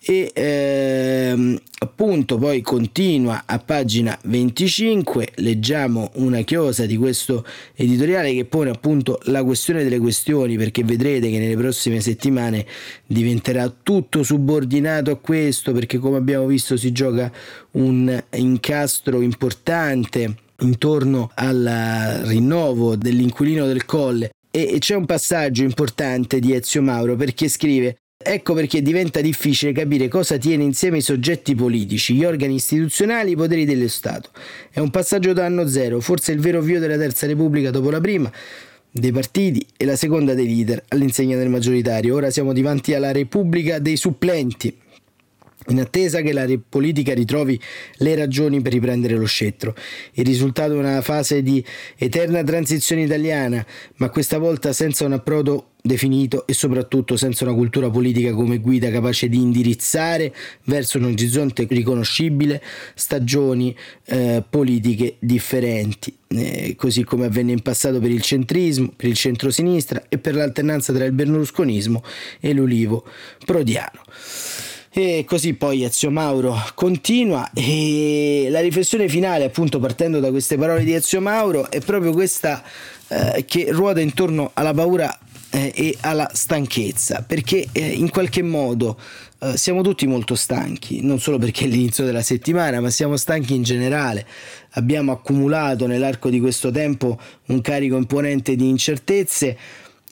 E 0.00 0.30
ehm, 0.34 1.58
appunto 1.80 2.38
poi 2.38 2.60
continua 2.60 3.44
a 3.46 3.58
pagina 3.58 4.18
25, 4.24 5.32
leggiamo 5.36 6.10
una 6.14 6.40
chiosa 6.42 6.86
di 6.86 6.96
questo 6.96 7.44
editoriale 7.74 8.34
che 8.34 8.44
pone 8.44 8.70
appunto 8.70 9.18
la 9.24 9.42
questione 9.42 9.82
delle 9.82 9.98
questioni 9.98 10.56
perché 10.56 10.84
vedrete 10.84 11.30
che 11.30 11.38
nelle 11.38 11.56
prossime 11.56 12.00
settimane 12.00 12.66
diventerà 13.06 13.72
tutto 13.82 14.22
subordinato 14.22 15.10
a 15.10 15.16
questo 15.16 15.72
perché 15.72 15.98
come 15.98 16.16
abbiamo 16.16 16.46
visto 16.46 16.76
si 16.76 16.92
gioca 16.92 17.30
un 17.72 18.22
incastro 18.34 19.20
importante 19.20 20.34
intorno 20.60 21.30
al 21.36 22.22
rinnovo 22.24 22.94
dell'inquilino 22.94 23.66
del 23.66 23.86
colle 23.86 24.32
e 24.50 24.76
c'è 24.78 24.94
un 24.94 25.06
passaggio 25.06 25.62
importante 25.62 26.40
di 26.40 26.54
Ezio 26.54 26.82
Mauro 26.82 27.16
perché 27.16 27.48
scrive 27.48 27.96
Ecco 28.22 28.52
perché 28.52 28.82
diventa 28.82 29.22
difficile 29.22 29.72
capire 29.72 30.06
cosa 30.08 30.36
tiene 30.36 30.62
insieme 30.62 30.98
i 30.98 31.00
soggetti 31.00 31.54
politici, 31.54 32.12
gli 32.12 32.22
organi 32.22 32.56
istituzionali, 32.56 33.30
i 33.30 33.34
poteri 33.34 33.64
dello 33.64 33.88
Stato. 33.88 34.28
È 34.70 34.78
un 34.78 34.90
passaggio 34.90 35.32
da 35.32 35.46
anno 35.46 35.66
zero, 35.66 36.00
forse 36.00 36.32
il 36.32 36.38
vero 36.38 36.60
vio 36.60 36.78
della 36.78 36.98
Terza 36.98 37.26
Repubblica 37.26 37.70
dopo 37.70 37.88
la 37.88 37.98
prima, 37.98 38.30
dei 38.90 39.10
partiti 39.10 39.66
e 39.74 39.86
la 39.86 39.96
seconda 39.96 40.34
dei 40.34 40.44
leader 40.44 40.84
all'insegna 40.88 41.38
del 41.38 41.48
maggioritario. 41.48 42.14
Ora 42.14 42.28
siamo 42.28 42.52
davanti 42.52 42.92
alla 42.92 43.10
Repubblica 43.10 43.78
dei 43.78 43.96
supplenti. 43.96 44.76
In 45.68 45.78
attesa 45.78 46.20
che 46.20 46.32
la 46.32 46.46
politica 46.68 47.12
ritrovi 47.14 47.60
le 47.96 48.14
ragioni 48.14 48.60
per 48.60 48.72
riprendere 48.72 49.14
lo 49.14 49.26
scettro. 49.26 49.74
Il 50.12 50.24
risultato 50.24 50.72
è 50.72 50.78
una 50.78 51.02
fase 51.02 51.42
di 51.42 51.64
eterna 51.96 52.42
transizione 52.42 53.02
italiana, 53.02 53.64
ma 53.96 54.08
questa 54.08 54.38
volta 54.38 54.72
senza 54.72 55.04
un 55.04 55.12
approdo 55.12 55.66
definito 55.82 56.46
e 56.46 56.52
soprattutto 56.52 57.16
senza 57.16 57.44
una 57.44 57.54
cultura 57.54 57.88
politica 57.88 58.32
come 58.34 58.58
guida 58.58 58.90
capace 58.90 59.28
di 59.28 59.40
indirizzare 59.40 60.34
verso 60.64 60.98
un 60.98 61.04
orizzonte 61.04 61.66
riconoscibile 61.68 62.62
stagioni 62.94 63.74
eh, 64.06 64.42
politiche 64.48 65.16
differenti, 65.18 66.14
eh, 66.28 66.74
così 66.76 67.04
come 67.04 67.26
avvenne 67.26 67.52
in 67.52 67.62
passato 67.62 67.98
per 67.98 68.10
il 68.10 68.22
centrismo, 68.22 68.92
per 68.94 69.08
il 69.08 69.16
centrosinistra 69.16 70.04
e 70.08 70.18
per 70.18 70.34
l'alternanza 70.34 70.92
tra 70.92 71.04
il 71.04 71.12
berlusconismo 71.12 72.02
e 72.40 72.52
l'ulivo 72.52 73.04
prodiano. 73.44 74.02
E 74.92 75.24
così 75.24 75.54
poi 75.54 75.84
Ezio 75.84 76.10
Mauro 76.10 76.56
continua. 76.74 77.48
E 77.54 78.48
la 78.50 78.60
riflessione 78.60 79.08
finale, 79.08 79.44
appunto 79.44 79.78
partendo 79.78 80.18
da 80.18 80.30
queste 80.30 80.56
parole 80.56 80.82
di 80.82 80.92
Ezio 80.92 81.20
Mauro, 81.20 81.70
è 81.70 81.80
proprio 81.80 82.10
questa 82.10 82.60
eh, 83.06 83.44
che 83.46 83.66
ruota 83.70 84.00
intorno 84.00 84.50
alla 84.52 84.74
paura 84.74 85.16
eh, 85.50 85.72
e 85.74 85.96
alla 86.00 86.28
stanchezza, 86.32 87.22
perché 87.24 87.68
eh, 87.70 87.86
in 87.86 88.10
qualche 88.10 88.42
modo 88.42 88.98
eh, 89.38 89.56
siamo 89.56 89.82
tutti 89.82 90.08
molto 90.08 90.34
stanchi, 90.34 91.02
non 91.02 91.20
solo 91.20 91.38
perché 91.38 91.66
è 91.66 91.68
l'inizio 91.68 92.04
della 92.04 92.22
settimana, 92.22 92.80
ma 92.80 92.90
siamo 92.90 93.16
stanchi 93.16 93.54
in 93.54 93.62
generale. 93.62 94.26
Abbiamo 94.70 95.12
accumulato 95.12 95.86
nell'arco 95.86 96.30
di 96.30 96.40
questo 96.40 96.72
tempo 96.72 97.16
un 97.46 97.60
carico 97.60 97.96
imponente 97.96 98.56
di 98.56 98.68
incertezze 98.68 99.56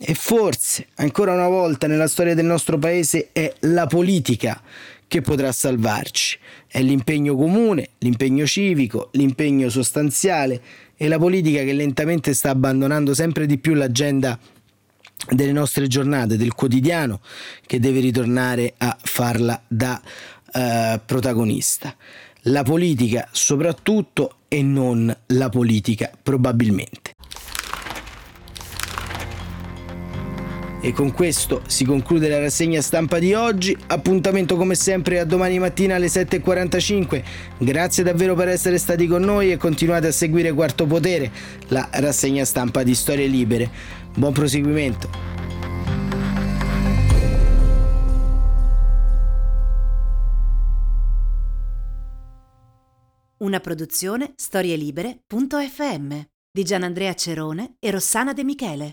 e 0.01 0.15
forse, 0.15 0.87
ancora 0.97 1.33
una 1.33 1.49
volta 1.49 1.89
nella 1.89 2.07
storia 2.07 2.35
del 2.35 2.45
nostro 2.45 2.79
paese, 2.79 3.31
è 3.33 3.53
la 3.61 3.87
politica 3.87 4.63
che 5.09 5.23
potrà 5.23 5.51
salvarci. 5.51 6.39
È 6.69 6.81
l'impegno 6.81 7.35
comune, 7.35 7.91
l'impegno 7.99 8.47
civico, 8.47 9.09
l'impegno 9.13 9.69
sostanziale 9.71 10.63
e 10.97 11.09
la 11.09 11.19
politica 11.19 11.65
che 11.65 11.73
lentamente 11.73 12.33
sta 12.35 12.51
abbandonando 12.51 13.13
sempre 13.15 13.47
di 13.47 13.59
più 13.59 13.75
l'agenda 13.75 14.39
delle 15.31 15.53
nostre 15.53 15.89
giornate, 15.89 16.37
del 16.37 16.55
quotidiano, 16.55 17.21
che 17.67 17.81
deve 17.81 17.99
ritornare 17.99 18.75
a 18.77 18.97
farla 19.01 19.61
da 19.67 20.01
uh, 20.01 21.01
protagonista. 21.05 21.97
La 22.43 22.63
politica 22.63 23.29
soprattutto 23.33 24.37
e 24.47 24.63
non 24.63 25.15
la 25.27 25.49
politica 25.49 26.11
probabilmente. 26.23 27.17
E 30.81 30.93
con 30.93 31.13
questo 31.13 31.63
si 31.67 31.85
conclude 31.85 32.29
la 32.29 32.39
rassegna 32.39 32.81
stampa 32.81 33.19
di 33.19 33.35
oggi. 33.35 33.77
Appuntamento 33.89 34.57
come 34.57 34.77
sempre 34.77 35.19
a 35.19 35.25
domani 35.25 35.59
mattina 35.59 35.97
alle 35.97 36.07
7.45. 36.07 37.25
Grazie 37.59 38.05
davvero 38.05 38.37
per 38.37 38.49
essere 38.49 38.79
stati 38.79 39.09
con 39.09 39.23
noi 39.23 39.51
e 39.51 39.57
continuate 39.57 40.07
a 40.07 40.13
seguire 40.13 40.53
Quarto 40.53 40.87
Potere, 40.87 41.33
la 41.69 41.89
rassegna 41.95 42.45
stampa 42.45 42.85
di 42.85 42.95
Storie 42.95 43.27
Libere. 43.27 43.69
Buon 44.15 44.33
proseguimento. 44.33 45.11
Una 53.39 53.61
produzione 53.61 54.33
storielibere.fm 54.35 56.21
di 56.51 56.65
Gianandrea 56.65 57.15
Cerone 57.15 57.77
e 57.79 57.91
Rossana 57.91 58.33
De 58.33 58.43
Michele. 58.45 58.93